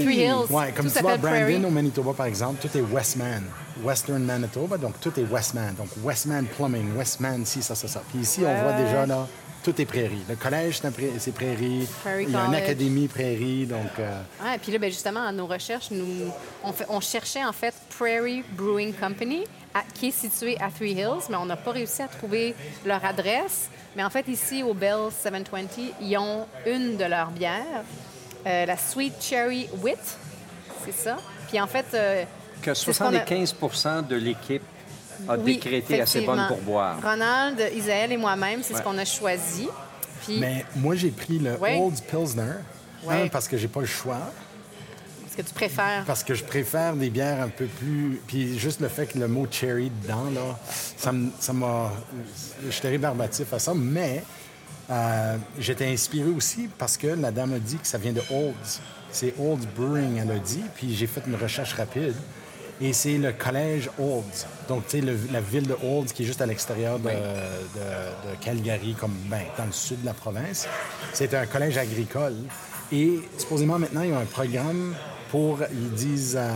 [0.51, 1.65] Ouais, comme tout tu vois, s'appelle Brandon Prairie.
[1.65, 3.43] au Manitoba, par exemple, tout est Westman.
[3.83, 5.73] Western Manitoba, donc tout est Westman.
[5.75, 8.01] Donc Westman Plumbing, Westman, ci, ça, ça, ça.
[8.09, 9.27] Puis ici, on voit déjà, là,
[9.63, 10.23] tout est prairie.
[10.27, 10.81] Le collège,
[11.19, 11.87] c'est prairie-
[12.27, 13.91] Il y a une académie prairie, donc...
[13.99, 16.31] euh, Ouais, puis là, ben, justement, à nos recherches, nous,
[16.63, 19.43] on, fait- on cherchait en fait Prairie Brewing Company,
[19.73, 22.55] à- qui est située à Three Hills, mais on n'a pas réussi à trouver
[22.85, 23.69] leur adresse.
[23.95, 25.67] Mais en fait, ici, au Bell 720,
[26.01, 27.83] ils ont une de leurs bières,
[28.45, 29.97] euh, la Sweet Cherry Wit.
[30.85, 31.17] C'est ça.
[31.49, 32.23] Puis en fait, euh,
[32.61, 34.63] Que c'est ce qu'on a- 75% de l'équipe
[35.29, 36.97] a oui, décrété assez bonne pour boire.
[37.03, 39.67] Ronald, Isaël et moi-même, c'est ce qu'on a choisi.
[40.25, 41.77] Puis, Mais moi, j'ai pris le Ouais.
[41.79, 42.53] Old Pilsner,
[43.03, 43.23] Ouais.
[43.23, 44.19] un, parce que j'ai pas le choix,
[45.31, 46.03] ce que tu préfères?
[46.05, 48.19] parce que je préfère des bières un peu plus...
[48.27, 50.59] Puis juste le fait que le mot cherry dedans, là,
[50.97, 51.91] ça m'a...
[52.69, 54.23] J'étais rébarbatif à ça, mais
[54.89, 58.79] euh, j'étais inspiré aussi parce que la dame a dit que ça vient de Olds.
[59.11, 62.15] C'est Olds Brewing, elle a dit, puis j'ai fait une recherche rapide.
[62.83, 64.45] Et c'est le collège Olds.
[64.67, 68.35] Donc, tu sais, la ville de Olds qui est juste à l'extérieur de, de- de
[68.43, 70.67] Calgary, comme ben, dans le sud de la province.
[71.13, 72.33] C'est un collège agricole.
[72.91, 74.95] Et supposément, maintenant, ils ont un programme
[75.31, 76.49] pour, ils disent, euh,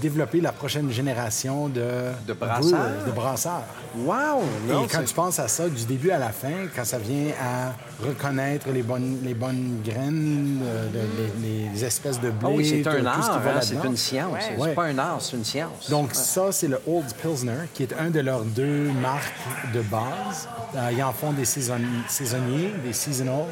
[0.00, 1.82] développer la prochaine génération de,
[2.26, 3.04] De brasseurs?
[3.06, 3.64] de brasseurs.
[3.98, 4.42] Wow!
[4.70, 7.72] Et quand tu penses à ça, du début à la fin, quand ça vient à
[8.06, 12.64] reconnaître les bonnes, les bonnes graines, euh, de- les, les espèces de blé, Ah oui,
[12.64, 14.32] c'est un ce art, hein, c'est une science.
[14.56, 14.68] Ouais.
[14.68, 15.90] C'est pas un art, c'est une science.
[15.90, 19.34] Donc ça, c'est le Old Pilsner, qui est un de leurs deux marques
[19.74, 20.48] de base.
[20.76, 21.74] Euh, ils en font des saison-
[22.08, 23.44] saisonniers, des seasonal,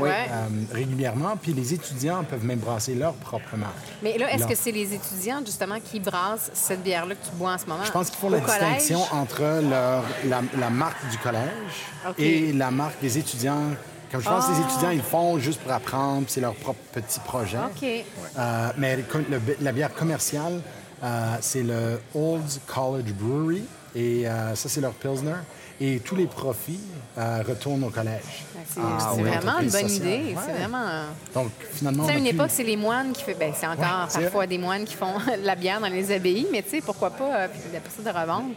[0.00, 0.08] Oui.
[0.10, 1.36] euh, régulièrement.
[1.40, 3.72] Puis les étudiants peuvent même brasser leur propre marque.
[4.02, 7.52] Mais là, est-ce que c'est les étudiants, justement, qui brassent cette bière-là que tu bois
[7.54, 7.84] en ce moment?
[7.84, 8.76] Je pense qu'ils font Au la collège?
[8.78, 11.48] distinction entre leur- la, la marque du collège
[12.18, 13.62] et la marque des étudiants.
[14.10, 14.70] Comme je pense que les Ah.
[14.70, 17.58] étudiants, ils le font juste pour apprendre, c'est leur propre petit projet.
[18.38, 19.04] Euh, mais le-
[19.60, 20.60] la bière commerciale,
[21.04, 23.64] euh, c'est le Old College Brewery.
[23.94, 25.34] Et euh, ça, c'est leur Pilsner.
[25.80, 26.80] Et tous les profits
[27.16, 28.44] euh, retournent au collège.
[28.66, 29.94] C'est Ah, oui, vraiment une bonne sociale.
[30.08, 30.36] idée.
[30.44, 30.84] C'est vraiment.
[30.86, 31.04] euh,
[31.34, 33.32] Donc, finalement, Tu sais, on à une pu- époque, c'est les moines qui font.
[33.38, 36.62] Ben, c'est encore Ouais, parfois des moines qui font la bière dans les abbayes, mais
[36.62, 38.48] tu sais, pourquoi pas, euh, puis après ça, de revendre.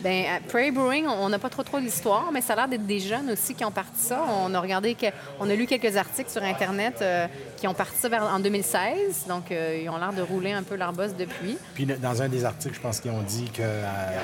[0.00, 2.86] Ben, à Prairie Brewing, on n'a pas trop trop l'histoire, mais ça a l'air d'être
[2.86, 4.22] des jeunes aussi qui ont parti ça.
[4.44, 5.06] On a regardé, que-
[5.40, 9.24] on a lu quelques articles sur Internet euh, qui ont parti ça vers, en 2016,
[9.26, 11.58] donc euh, ils ont l'air de rouler un peu leur boss depuis.
[11.74, 14.18] Puis dans un des articles, je pense qu'ils ont dit que euh, euh,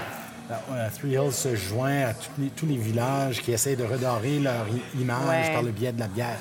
[0.98, 4.66] Three Hills se joint à tous les, tous les villages qui essaient de redorer leur
[4.98, 5.52] image Ouais.
[5.52, 6.38] par le biais de la bière.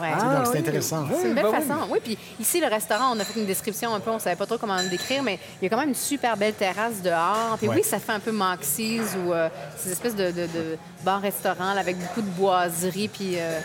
[0.00, 0.10] Ouais.
[0.10, 0.58] Donc, c'est oui.
[0.58, 1.06] intéressant.
[1.08, 1.66] C'est une belle ben oui.
[1.66, 1.80] façon.
[1.90, 4.46] Oui, puis ici, le restaurant, on a fait une description un peu, on savait pas
[4.46, 7.56] trop comment le décrire, mais il y a quand même une super belle terrasse dehors.
[7.58, 7.76] Puis Ouais.
[7.76, 11.80] oui, ça fait un peu Moxie's ou euh, ces espèces de, de, de bar-restaurant là,
[11.80, 13.60] avec beaucoup de boiseries puis euh,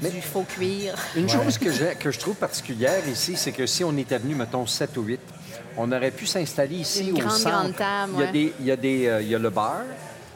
[0.00, 0.94] du faux cuir.
[1.16, 4.66] Une chose que, que je trouve particulière ici, c'est que si on était venu, mettons,
[4.66, 5.20] 7 ou 8,
[5.76, 7.50] on aurait pu s'installer ici au grande, centre.
[7.50, 9.50] grande table, il, y a des, il, y a des, euh, il y a le
[9.50, 9.82] bar.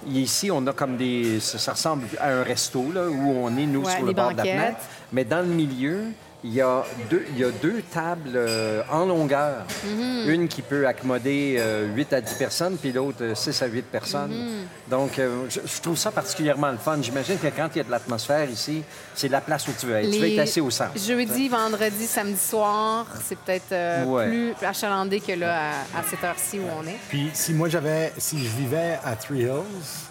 [0.09, 1.39] Ici, on a comme des...
[1.41, 4.39] Ça, ressemble à un resto, là, où on est, nous, Ouais, sur le bord de
[4.39, 4.81] la fenêtre.
[5.13, 6.07] Mais dans le milieu,
[6.45, 9.65] il y a deux, il y a deux tables euh, en longueur.
[9.85, 10.29] Mhm.
[10.29, 13.83] Une qui peut accommoder euh, 8 à 10 personnes, puis l'autre euh, 6 à 8
[13.83, 14.31] personnes.
[14.33, 14.67] Mhm.
[14.91, 16.99] Donc, euh, je, je trouve ça particulièrement le fun.
[17.01, 18.83] J'imagine que quand il y a de l'atmosphère ici,
[19.15, 20.11] c'est la place où tu veux être.
[20.11, 20.99] Tu veux Les être assis au centre.
[20.99, 24.27] Jeudi, vendredi, samedi soir, c'est peut-être euh, Ouais.
[24.29, 26.99] plus achalandé que là, à, à cette heure-ci où on est.
[27.09, 30.11] Puis si moi j'avais, si je vivais à Three Hills,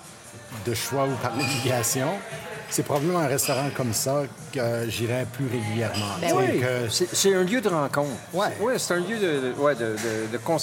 [0.65, 2.09] de choix ou par obligation,
[2.71, 6.15] c'est probablement un restaurant comme ça que j'irais plus régulièrement.
[6.19, 8.09] Ben Oui, c'est un lieu de rencontre.
[8.33, 8.47] Ouais.
[8.59, 10.57] Oui, c'est un lieu de, de, ouais, de, de- de cons-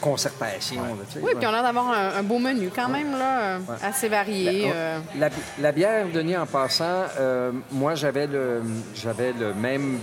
[0.00, 0.82] concertation.
[0.82, 1.34] là, Oui, ouais.
[1.36, 4.70] puis on a l'air d'avoir un, un beau menu quand même, là, euh, assez varié.
[4.74, 4.98] euh.
[5.18, 8.60] La, la bière, Denis, en passant, euh, moi, j'avais le,
[8.94, 9.98] j'avais le même,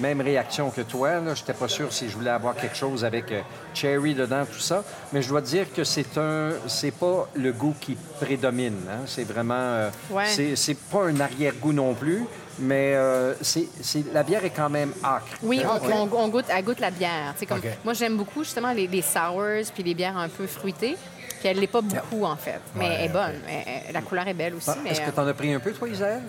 [0.00, 1.20] même réaction que toi.
[1.24, 3.40] Je n'étais pas sûr si je voulais avoir quelque chose avec euh,
[3.74, 4.82] cherry dedans, tout ça.
[5.12, 8.78] Mais je dois dire que c'est un, c'est pas le goût qui prédomine.
[8.90, 9.02] hein.
[9.06, 10.26] C'est vraiment, euh, Ouais.
[10.26, 12.24] c'est, pas un arrière-goût non plus.
[12.60, 13.66] Mais euh, c'est,
[14.12, 15.26] la bière est quand même acre.
[15.42, 17.34] Oui, on, on- on goûte, elle goûte la bière.
[17.48, 17.60] Comme.
[17.84, 19.42] Moi, j'aime beaucoup justement les, les sours
[19.74, 20.96] puis les bières un peu fruitées.
[21.40, 22.60] Puis elle l'est pas beaucoup, en fait.
[22.76, 23.34] Mais elle est bonne.
[23.48, 24.70] Elle- la couleur est belle aussi.
[24.70, 26.22] Ah, mais, Est-ce que tu en as pris un peu, toi, Isaël?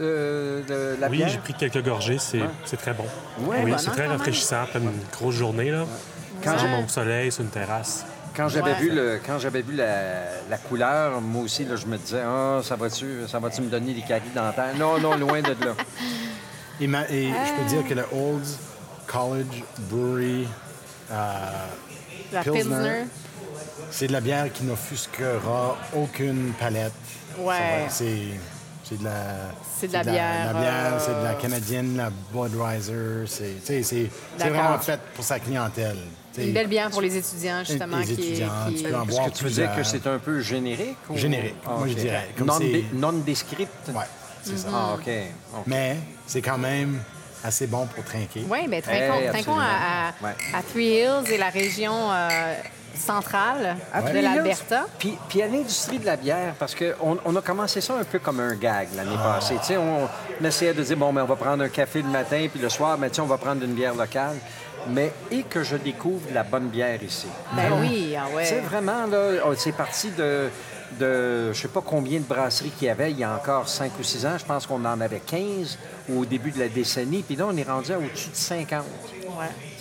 [0.00, 0.62] Euh,
[0.96, 1.28] de la Oui, bière?
[1.28, 3.04] j'ai pris quelques gorgées, c'est c'est très bon.
[3.40, 5.70] Ouais, oui, bonne, c'est très rafraîchissant après une grosse journée.
[5.70, 5.84] Là.
[6.42, 8.04] Quand Quand j'ai- mon soleil sur une terrasse.
[8.34, 8.78] Quand j'avais Ouais.
[8.80, 12.60] vu le, quand j'avais vu la, la couleur, moi aussi, là, je me disais, ah,
[12.64, 14.74] ça va-tu, ça va-tu me donner des caries dentaires?
[14.78, 15.74] Non, non, loin de là.
[16.80, 18.46] Et, ma- et je peux dire que le Old
[19.06, 20.48] College Brewery,
[21.10, 22.60] la Pilsner.
[22.62, 23.04] Pilsner.
[23.90, 26.92] c'est de la bière qui n'offusquera aucune palette.
[27.38, 27.84] Ouais.
[27.84, 28.28] Va- C'est
[28.92, 29.12] c'est de la...
[29.78, 33.26] C'est de la bière, La bière, euh, c'est de la canadienne, la Budweiser.
[33.26, 35.96] C'est vraiment fait pour sa clientèle.
[36.34, 36.46] tu sais.
[36.48, 37.98] Une belle bière pour les étudiants, justement.
[37.98, 40.06] Les qui est- qui tu peux en Est-ce boire que tu veux dire que c'est
[40.06, 40.96] un peu générique?
[41.10, 41.98] ou- Générique, Ah, moi, je ok.
[41.98, 42.28] dirais.
[42.38, 42.58] Comme Non,
[42.94, 43.88] non-descript?
[43.88, 44.04] Ouais,
[44.42, 44.68] c'est ça.
[44.72, 45.08] Ah, OK.
[45.56, 45.62] OK.
[45.66, 47.02] Mais c'est quand même
[47.44, 48.44] assez bon pour trinquer.
[48.48, 49.58] Oui, Eh, absolument.
[49.58, 50.34] à, à- Ouais.
[50.54, 52.54] à Three Hills et la région euh,
[52.94, 54.86] centrale de Puis, l'Alberta.
[54.98, 58.18] Puis, puis à l'industrie de la bière, parce qu'on on a commencé ça un peu
[58.18, 59.34] comme un gag l'année Ah.
[59.34, 59.56] passée.
[59.60, 60.08] Tu sais, on,
[60.40, 62.68] on essayait de dire, bon, mais on va prendre un café le matin, puis le
[62.68, 64.36] soir, mais on va prendre une bière locale.
[64.88, 67.28] Mais et que je découvre de la bonne bière ici.
[67.54, 68.42] Ben oui, ah ouais.
[68.42, 70.48] Tu sais, vraiment, là, c'est parti de,
[70.98, 73.92] de je sais pas combien de brasseries qu'il y avait il y a encore 5
[73.98, 74.36] ou 6 ans.
[74.38, 75.78] Je pense qu'on en avait 15
[76.14, 77.22] au début de la décennie.
[77.22, 78.84] Puis là, on est rendu à au-dessus de 50.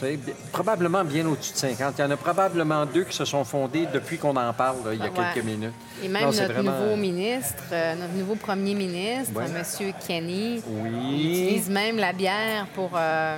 [0.02, 0.18] Ouais.
[0.52, 1.96] Probablement bien au-dessus de 50.
[1.98, 4.94] Il y en a probablement deux qui se sont fondés depuis qu'on en parle, là,
[4.94, 5.12] il y a ouais.
[5.34, 5.74] quelques minutes.
[6.04, 9.46] Et même Non, notre vraiment- nouveau ministre, euh, notre nouveau premier ministre, Ouais.
[9.46, 9.94] M.
[10.08, 10.90] Kenny, Oui.
[10.92, 12.92] il utilise même la bière pour.
[12.96, 13.38] euh,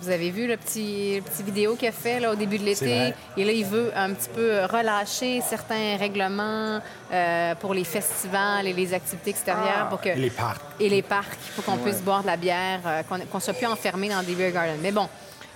[0.00, 2.74] vous avez vu le petit, le petit vidéo qu'il a fait là, au début de
[2.74, 3.14] C'est l'été?
[3.36, 6.80] Et là, il veut un petit peu relâcher certains règlements
[7.12, 10.60] euh, pour les festivals et les activités extérieures pour que Et les parcs.
[10.80, 13.66] et les parcs pour qu'on puisse boire de la bière, euh, qu'on qu'on soit plus
[13.66, 14.78] enfermé dans des beer gardens.
[14.82, 15.08] Mais bon,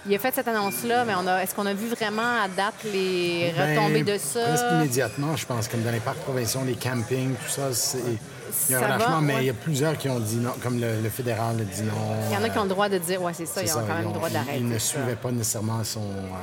[0.06, 2.74] il a fait cette annonce-là, mais on a, est-ce qu'on a vu vraiment à date
[2.84, 4.40] les Ben, retombées de ça?
[4.44, 7.98] Presque immédiatement, je pense, comme dans les parcs provinciaux, les campings, tout ça, c'est...
[8.68, 9.40] Il y a un Ça va, relâchement, mais ouais.
[9.42, 11.92] il y a plusieurs qui ont dit non, comme le, le fédéral a dit non.
[12.30, 13.80] Il y en a qui ont le droit de dire, ouais, c'est ça, ils ont
[13.86, 14.58] quand même le droit d'arrêter.
[14.58, 16.00] Ils ne suivaient pas nécessairement son...
[16.00, 16.36] euh,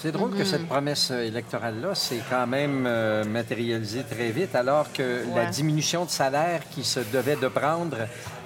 [0.00, 0.46] C'est drôle que Mm-hmm.
[0.46, 6.10] cette promesse électorale-là s'est quand même euh, matérialisée très vite, alors que la diminution de
[6.10, 7.96] salaire qu'il se devait de prendre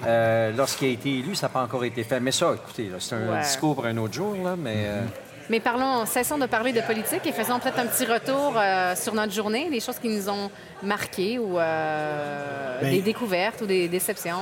[0.05, 2.19] euh, lorsqu'il a été élu, ça n'a pas encore été fait.
[2.19, 3.41] Mais ça, écoutez, c'est un Ouais.
[3.41, 4.85] discours pour un autre jour, là, mais...
[4.87, 5.01] euh,
[5.49, 9.13] Mais parlons, cessons de parler de politique et faisons peut-être un petit retour euh, sur
[9.15, 10.51] notre journée, des choses qui nous ont
[10.83, 14.37] marquées ou euh, Ben- des découvertes ou des déceptions.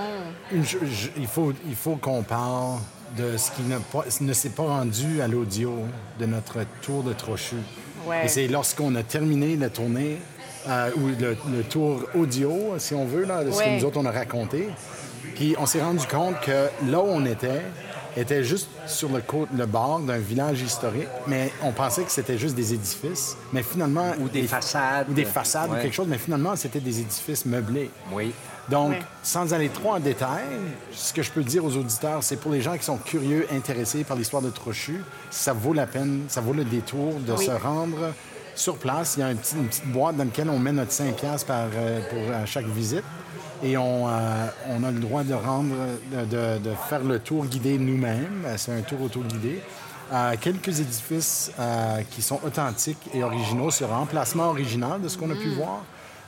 [0.51, 2.80] Une cho- je- il faut, il faut qu'on parle
[3.18, 5.74] de ce qui ne s'est pas rendu à l'audio
[6.20, 7.55] de notre tour de Trochu.
[8.05, 8.26] Ouais.
[8.26, 10.18] Et c'est lorsqu'on a terminé la tournée,
[10.68, 13.64] euh, ou le, le tour audio, si on veut, là, de ce Ouais.
[13.66, 14.68] que nous autres, on a raconté.
[15.36, 17.62] Puis on s'est rendu compte que là où on était,
[18.18, 22.38] était juste sur le, côte, le bord d'un village historique, mais on pensait que c'était
[22.38, 23.38] juste des édifices.
[23.53, 24.11] Mais finalement...
[24.20, 25.07] Ou des les- façades.
[25.09, 25.78] Ou des façades Ouais.
[25.78, 27.89] ou quelque chose, mais finalement, c'était des édifices meublés.
[28.13, 28.34] oui.
[28.70, 30.43] Donc, sans aller trop en détail,
[30.91, 34.03] ce que je peux dire aux auditeurs, c'est pour les gens qui sont curieux, intéressés
[34.03, 37.45] par l'histoire de Trochu, ça vaut la peine, ça vaut le détour de Oui.
[37.45, 38.11] se rendre
[38.58, 39.16] sur place.
[39.18, 39.38] Il y a un une
[39.68, 43.03] petite boîte dans laquelle on met notre 5 piastres par, euh, pour chaque visite.
[43.64, 45.74] Et on, euh, on a le droit de rendre,
[46.12, 48.43] de, de- de faire le tour guidé nous-mêmes.
[48.45, 49.62] Euh, C'est un tour auto-guidé.
[50.14, 55.30] Euh, quelques édifices euh, qui sont authentiques et originaux sur emplacement original de ce qu'on
[55.32, 55.82] a pu voir.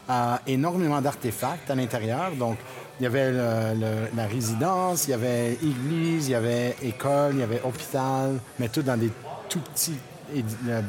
[0.10, 2.32] Euh, énormément d'artefacts à l'intérieur.
[2.32, 2.58] Donc,
[3.00, 7.34] il y avait le- le- la résidence, il y avait église, il y avait école,
[7.36, 9.12] il y avait hôpital, mais tout dans des
[9.48, 9.94] tout petits
[10.36, 10.82] euh,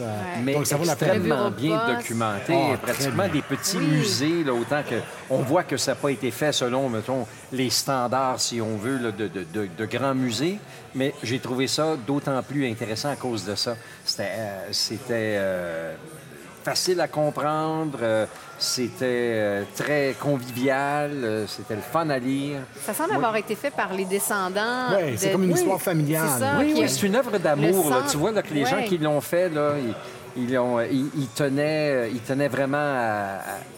[0.00, 0.14] euh.
[0.42, 1.10] Mais Donc, ça vaut la peine.
[1.10, 1.96] Extrêmement bien poste.
[1.96, 2.42] documenté.
[2.52, 3.32] Très pratiquement bien.
[3.32, 3.86] des petits Oui.
[3.86, 4.96] musées, là, autant que
[5.30, 8.98] on voit que ça n'a pas été fait selon, mettons, les standards, si on veut,
[8.98, 10.58] là, de, de- de- de grands musées.
[10.94, 13.76] Mais j'ai trouvé ça d'autant plus intéressant à cause de ça.
[14.04, 15.94] C'était euh, c'était, euh,
[16.64, 18.26] facile à comprendre, euh,
[18.64, 22.60] c'était euh, très convivial, euh, c'était le fun à lire.
[22.84, 24.90] Ça semble avoir été fait par les descendants.
[24.96, 26.28] Ouais, c'est de- comme une Oui, histoire familiale.
[26.38, 27.92] ça, Oui, oui, c'est une œuvre d'amour.
[28.10, 29.94] Tu vois là, que les gens qui l'ont fait, là, ils,
[30.36, 32.76] ils, ont- ils- ils tenaient, ils tenaient vraiment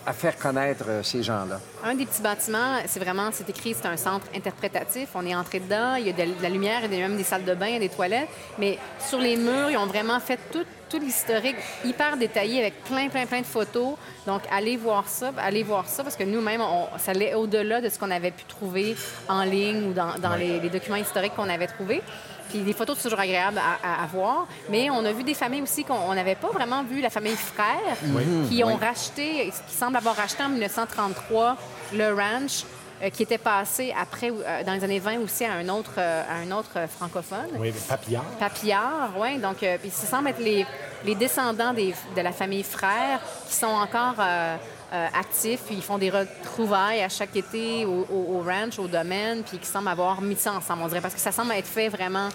[0.07, 1.61] à, faire connaître euh, ces gens-là.
[1.85, 5.09] Un des petits bâtiments, c'est vraiment, c'est écrit, c'est un centre interprétatif.
[5.15, 7.25] On est entré dedans, il y a de, la lumière, il y a même des
[7.25, 8.29] salles de bain, des toilettes.
[8.59, 8.79] Mais
[9.09, 13.27] sur les murs, ils ont vraiment fait tout, tout l'historique hyper détaillé avec plein, plein,
[13.27, 13.95] plein de photos.
[14.27, 16.63] Donc, allez voir ça, allez voir ça, parce que nous-mêmes,
[16.99, 18.97] ça allait au-delà de ce qu'on avait pu trouver
[19.29, 22.03] en ligne ou dans, dans les, les documents historiques qu'on avait trouvés.
[22.49, 24.47] Puis des photos, c'est toujours agréable à, à- à voir.
[24.69, 27.97] Mais on a vu des familles aussi qu'on n'avait pas vraiment vu, la famille Frère,
[28.49, 31.57] qui ont racheté, qui semble avoir racheté en 1933
[31.95, 32.65] le ranch
[33.03, 36.23] euh, qui était passé après, euh, dans les années 20 aussi, à un autre, euh,
[36.31, 37.49] à un autre francophone.
[37.59, 38.25] Oui, papillard.
[38.41, 39.37] Papillard, oui.
[39.39, 40.65] Donc, puis ça semble être les,
[41.05, 44.15] les descendants des- de la famille Frère qui sont encore
[44.93, 45.61] euh, actifs.
[45.66, 49.89] Puis ils font des retrouvailles à chaque été au, ranch, au domaine, puis qui semblent
[49.89, 52.28] avoir mis ça ensemble, on dirait, parce que ça semble être fait vraiment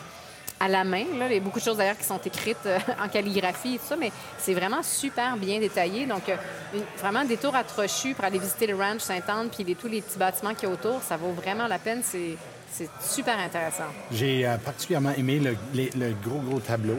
[0.60, 1.06] à la main.
[1.18, 1.28] Là.
[1.28, 3.86] Il y a beaucoup de choses d'ailleurs qui sont écrites euh, en calligraphie et tout
[3.88, 6.06] ça, mais c'est vraiment super bien détaillé.
[6.06, 6.36] Donc, euh,
[7.00, 10.02] vraiment, des tours à Trochu pour aller visiter le ranch Sainte-Anne, puis les- tous les
[10.02, 12.04] petits bâtiments qu'il y a autour, ça vaut vraiment la peine.
[12.04, 12.38] C'est
[13.02, 13.86] super intéressant.
[14.12, 16.98] J'ai particulièrement aimé le gros, gros tableau.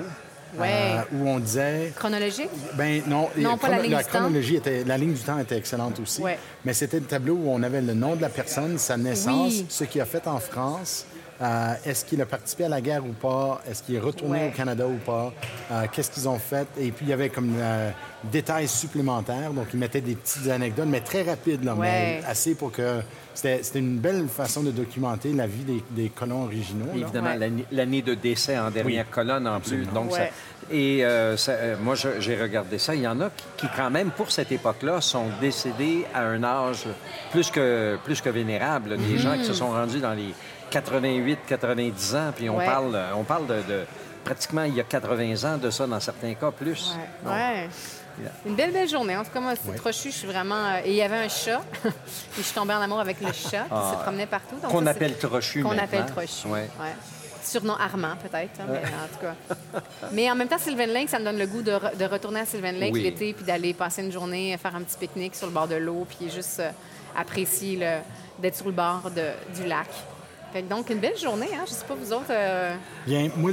[0.59, 0.69] Ouais.
[0.71, 2.51] euh, où on disait Chronologique?
[2.75, 3.29] Ben non,
[3.59, 4.03] pas la ligne temps.
[4.09, 6.21] chronologie était, la ligne du temps était excellente aussi.
[6.23, 6.39] Ouais.
[6.65, 9.67] Mais c'était le tableau où on avait le nom de la personne, sa naissance, Oui.
[9.69, 11.07] ce qu'il a fait en France.
[11.43, 13.61] Euh, est-ce qu'il a participé à la guerre ou pas?
[13.69, 14.49] Est-ce qu'il est retourné Ouais.
[14.53, 15.33] au Canada ou pas?
[15.73, 16.67] Euh, Qu'est-ce qu'ils ont fait?
[16.79, 17.91] Et puis, il y avait comme euh,
[18.25, 19.51] détails supplémentaires.
[19.53, 23.01] Donc, ils mettaient des petites anecdotes, mais très rapides, là, mais assez pour que...
[23.35, 26.85] C'était c'était une belle façon de documenter la vie des, des colons originaux.
[26.95, 27.01] là.
[27.01, 27.39] Évidemment, Ouais.
[27.39, 29.87] l'année- l'année de décès en dernière colonne en plus.
[29.87, 30.33] Donc, ça- Ouais.
[30.71, 32.95] et euh, ça- euh, moi, je- j'ai regardé ça.
[32.95, 36.45] Il y en a qui, qui, quand même, pour cette époque-là, sont décédés à un
[36.45, 36.85] âge
[37.31, 38.99] plus que, plus que vénérable.
[38.99, 40.35] Des gens qui se sont rendus dans les
[40.73, 42.33] 88, 90 ans.
[42.35, 42.67] Puis on Ouais.
[42.67, 43.85] parle, on parle de, de
[44.25, 46.97] pratiquement il y a 80 ans de ça, dans certains cas, plus.
[47.25, 47.31] Ouais.
[47.33, 47.69] ouais.
[48.47, 49.17] Une belle, belle journée.
[49.17, 50.55] En tout cas, moi, c'est Trochu, je suis vraiment...
[50.55, 51.63] euh, Et il y avait un chat.
[51.85, 51.91] Et
[52.39, 54.57] je suis tombée en amour avec le chat qui se promenait partout.
[54.63, 54.67] Ah.
[54.69, 56.47] Qu'on appelle Trochu Qu'on appelle Trochu.
[56.49, 56.69] Ouais.
[56.79, 56.95] Ouais.
[57.43, 59.81] Surnom Armand, peut-être, hein, mais en tout cas.
[60.13, 62.41] Mais en même temps, Sylvan Lake, ça me donne le goût de, re- de retourner
[62.41, 63.03] à Sylvan Lake Oui.
[63.03, 66.07] l'été, puis d'aller passer une journée, faire un petit pique-nique sur le bord de l'eau,
[66.09, 66.71] puis juste euh,
[67.19, 67.99] apprécier le-
[68.41, 69.89] d'être sur le bord de- du lac.
[70.53, 71.65] Fait que donc, une belle journée, hein?
[71.67, 72.27] Je sais pas, vous autres...
[72.31, 72.75] euh,
[73.07, 73.53] Bien, moi,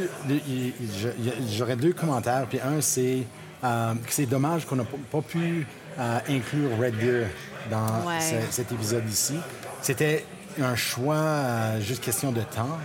[1.51, 2.45] j'aurais deux commentaires.
[2.49, 3.23] Puis un, c'est
[3.63, 5.65] euh, que c'est dommage qu'on n'a pas- pu
[5.97, 7.27] euh, inclure Red Deer
[7.69, 8.19] dans Ouais.
[8.19, 9.35] ce- cet épisode ici.
[9.81, 10.25] C'était
[10.61, 12.77] un choix, euh, juste question de temps.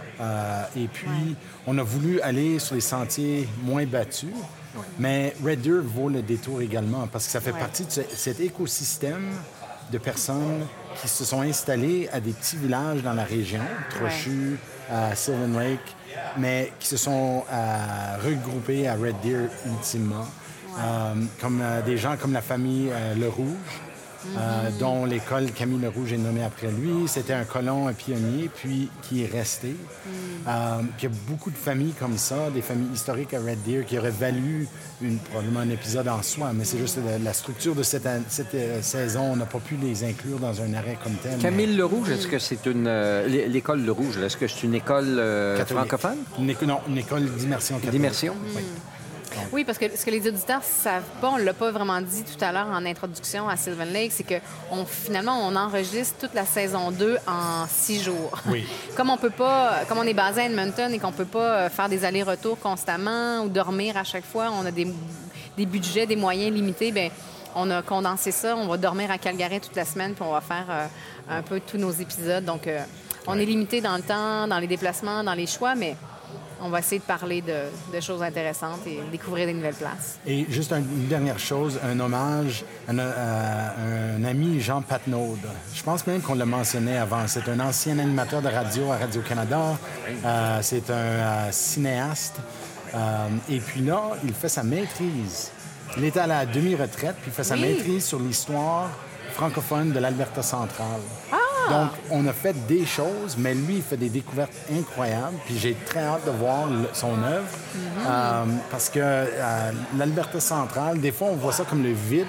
[0.76, 1.36] Et puis,
[1.66, 4.30] on a voulu aller sur les sentiers moins battus.
[4.98, 8.40] Mais Red Deer vaut le détour également parce que ça fait partie de ce- cet
[8.40, 9.30] écosystème
[9.90, 10.66] de personnes
[11.00, 13.60] qui se sont installées à des petits villages dans la région,
[13.90, 14.58] Trochu,
[14.90, 15.96] à Sylvan Lake,
[16.36, 20.26] mais qui se sont euh, regroupés à Red Deer ultimement,
[20.76, 23.72] Euh, comme euh, des gens comme la famille Le Rouge,
[24.36, 27.06] euh, dont l'école Camille Le Rouge est nommée après lui.
[27.06, 29.74] C'était un colon, un pionnier, puis qui est resté.
[30.46, 33.62] Euh, puis il y a beaucoup de familles comme ça, des familles historiques à Red
[33.66, 34.66] Deer qui auraient valu
[35.02, 38.82] une, probablement un épisode en soi, mais c'est juste la, la structure de cette, euh,
[38.82, 41.38] saison, on n'a pas pu les inclure dans un arrêt comme tel.
[41.38, 42.86] Camille Le Rouge, est-ce que c'est une.
[42.86, 46.18] euh, l'é- L'école Le Rouge, est-ce que c'est une école euh, francophone?
[46.38, 47.78] Une éco- non, une école d'immersion.
[47.90, 48.34] D'immersion?
[48.56, 48.62] Oui.
[49.52, 52.42] Oui, parce que ce que les auditeurs savent pas, on l'a pas vraiment dit tout
[52.42, 54.34] à l'heure en introduction à Sylvan Lake, c'est que
[54.70, 58.38] on, finalement on enregistre toute la saison 2 en six jours.
[58.46, 58.66] Oui.
[58.96, 61.70] comme on peut pas, comme on est basé à Edmonton et qu'on peut pas euh,
[61.70, 64.88] faire des allers-retours constamment ou dormir à chaque fois, on a des,
[65.56, 66.92] des budgets, des moyens limités.
[66.92, 67.10] Ben
[67.54, 68.56] on a condensé ça.
[68.56, 70.86] On va dormir à Calgary toute la semaine, puis on va faire euh,
[71.30, 72.44] un peu tous nos épisodes.
[72.44, 72.80] Donc, euh,
[73.26, 75.96] on est limité dans le temps, dans les déplacements, dans les choix, mais
[76.64, 80.18] on va essayer de parler de, de choses intéressantes et découvrir des nouvelles places.
[80.26, 85.36] Et juste un- une dernière chose, un hommage à, un ami, Jean Patnaud.
[85.74, 87.26] Je pense même qu'on l'a mentionné avant.
[87.26, 89.78] C'est un ancien animateur de radio à Radio-Canada.
[90.24, 92.36] Euh, c'est un euh, cinéaste.
[92.94, 95.50] Euh, et puis là, il fait sa maîtrise.
[95.98, 97.60] Il est à la demi-retraite, puis il fait sa Oui.
[97.60, 98.88] maîtrise sur l'histoire
[99.34, 101.00] francophone de l'Alberta centrale.
[101.30, 101.36] Ah,
[101.70, 105.36] Donc, on a fait des choses, mais lui, il fait des découvertes incroyables.
[105.46, 107.46] Puis j'ai très hâte de voir le- son œuvre.
[108.06, 112.26] Euh, parce que euh, l'Alberta centrale, des fois, on voit ça comme le vide.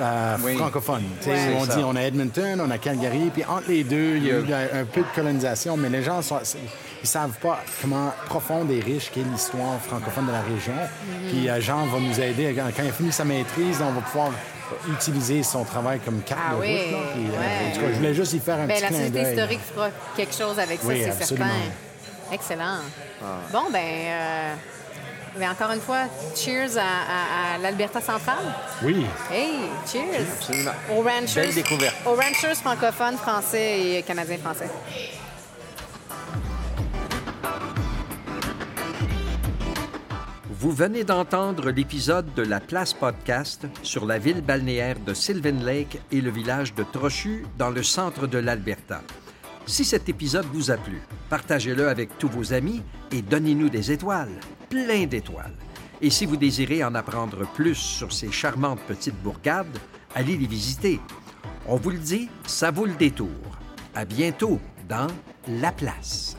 [0.00, 0.56] euh, Oui.
[0.56, 1.02] francophone.
[1.20, 1.56] Tu sais, Ouais.
[1.58, 4.30] on C'est dit on a Edmonton, on a Calgary, puis entre les deux, il y
[4.30, 6.38] a eu un, un peu de colonisation, mais les gens sont,
[7.02, 10.74] ils savent pas comment profonde et riche qu'est l'histoire francophone de la région.
[11.28, 14.00] Puis euh, Jean va nous aider quand, quand il a fini sa maîtrise, on va
[14.00, 14.30] pouvoir
[14.92, 16.92] utiliser son travail comme carte Ah de oui, route.
[16.92, 16.98] là.
[17.14, 17.70] Puis, euh, ouais.
[17.70, 19.88] en tout cas, je voulais juste y faire un Ben, petit la Société historique fera
[20.16, 21.50] quelque chose avec ça, Oui, c'est certain.
[22.32, 22.78] Excellent.
[23.52, 24.54] Bon, ben, euh,
[25.36, 26.02] ben, encore une fois,
[26.36, 28.44] cheers à, à- à l'Alberta centrale.
[28.82, 29.04] Oui.
[29.32, 29.50] Hey,
[29.90, 30.26] cheers!
[30.38, 30.70] Absolument.
[30.92, 31.96] Aux ranchers, Belle découverte.
[32.06, 34.68] Aux ranchers francophones, français et canadiens-français.
[40.60, 45.98] Vous venez d'entendre l'épisode de la Place Podcast sur la ville balnéaire de Sylvan Lake
[46.12, 49.00] et le village de Trochu dans le centre de l'Alberta.
[49.64, 51.00] Si cet épisode vous a plu,
[51.30, 54.38] partagez-le avec tous vos amis et donnez-nous des étoiles,
[54.68, 55.56] plein d'étoiles.
[56.02, 59.78] Et si vous désirez en apprendre plus sur ces charmantes petites bourgades,
[60.14, 61.00] allez les visiter.
[61.66, 63.30] On vous le dit, ça vaut le détour.
[63.94, 65.06] À bientôt dans
[65.48, 66.36] La Place.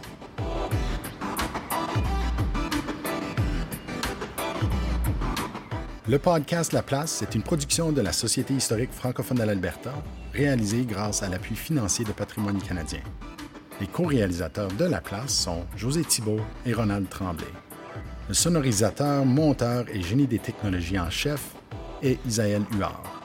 [6.08, 9.94] Le podcast La Place est une production de la Société historique francophone de l'Alberta,
[10.34, 13.02] réalisée grâce à l'appui financier de Patrimoine canadien.
[13.80, 17.46] Les co-réalisateurs de La Place sont José Thibault et Ronald Tremblay.
[18.28, 21.54] Le sonorisateur, monteur et génie des technologies en chef
[22.02, 23.22] est Isaël Huard.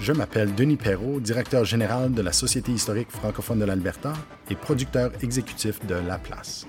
[0.00, 4.14] Je m'appelle Denis Perrault, directeur général de la Société historique francophone de l'Alberta
[4.50, 6.66] et producteur exécutif de La Place.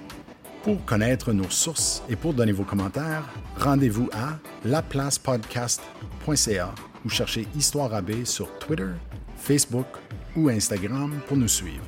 [0.64, 3.24] Pour connaître nos sources et pour donner vos commentaires,
[3.58, 8.92] rendez-vous à laplacepodcast.ca ou cherchez Histoire AB sur Twitter,
[9.38, 9.88] Facebook
[10.36, 11.84] ou Instagram pour nous suivre.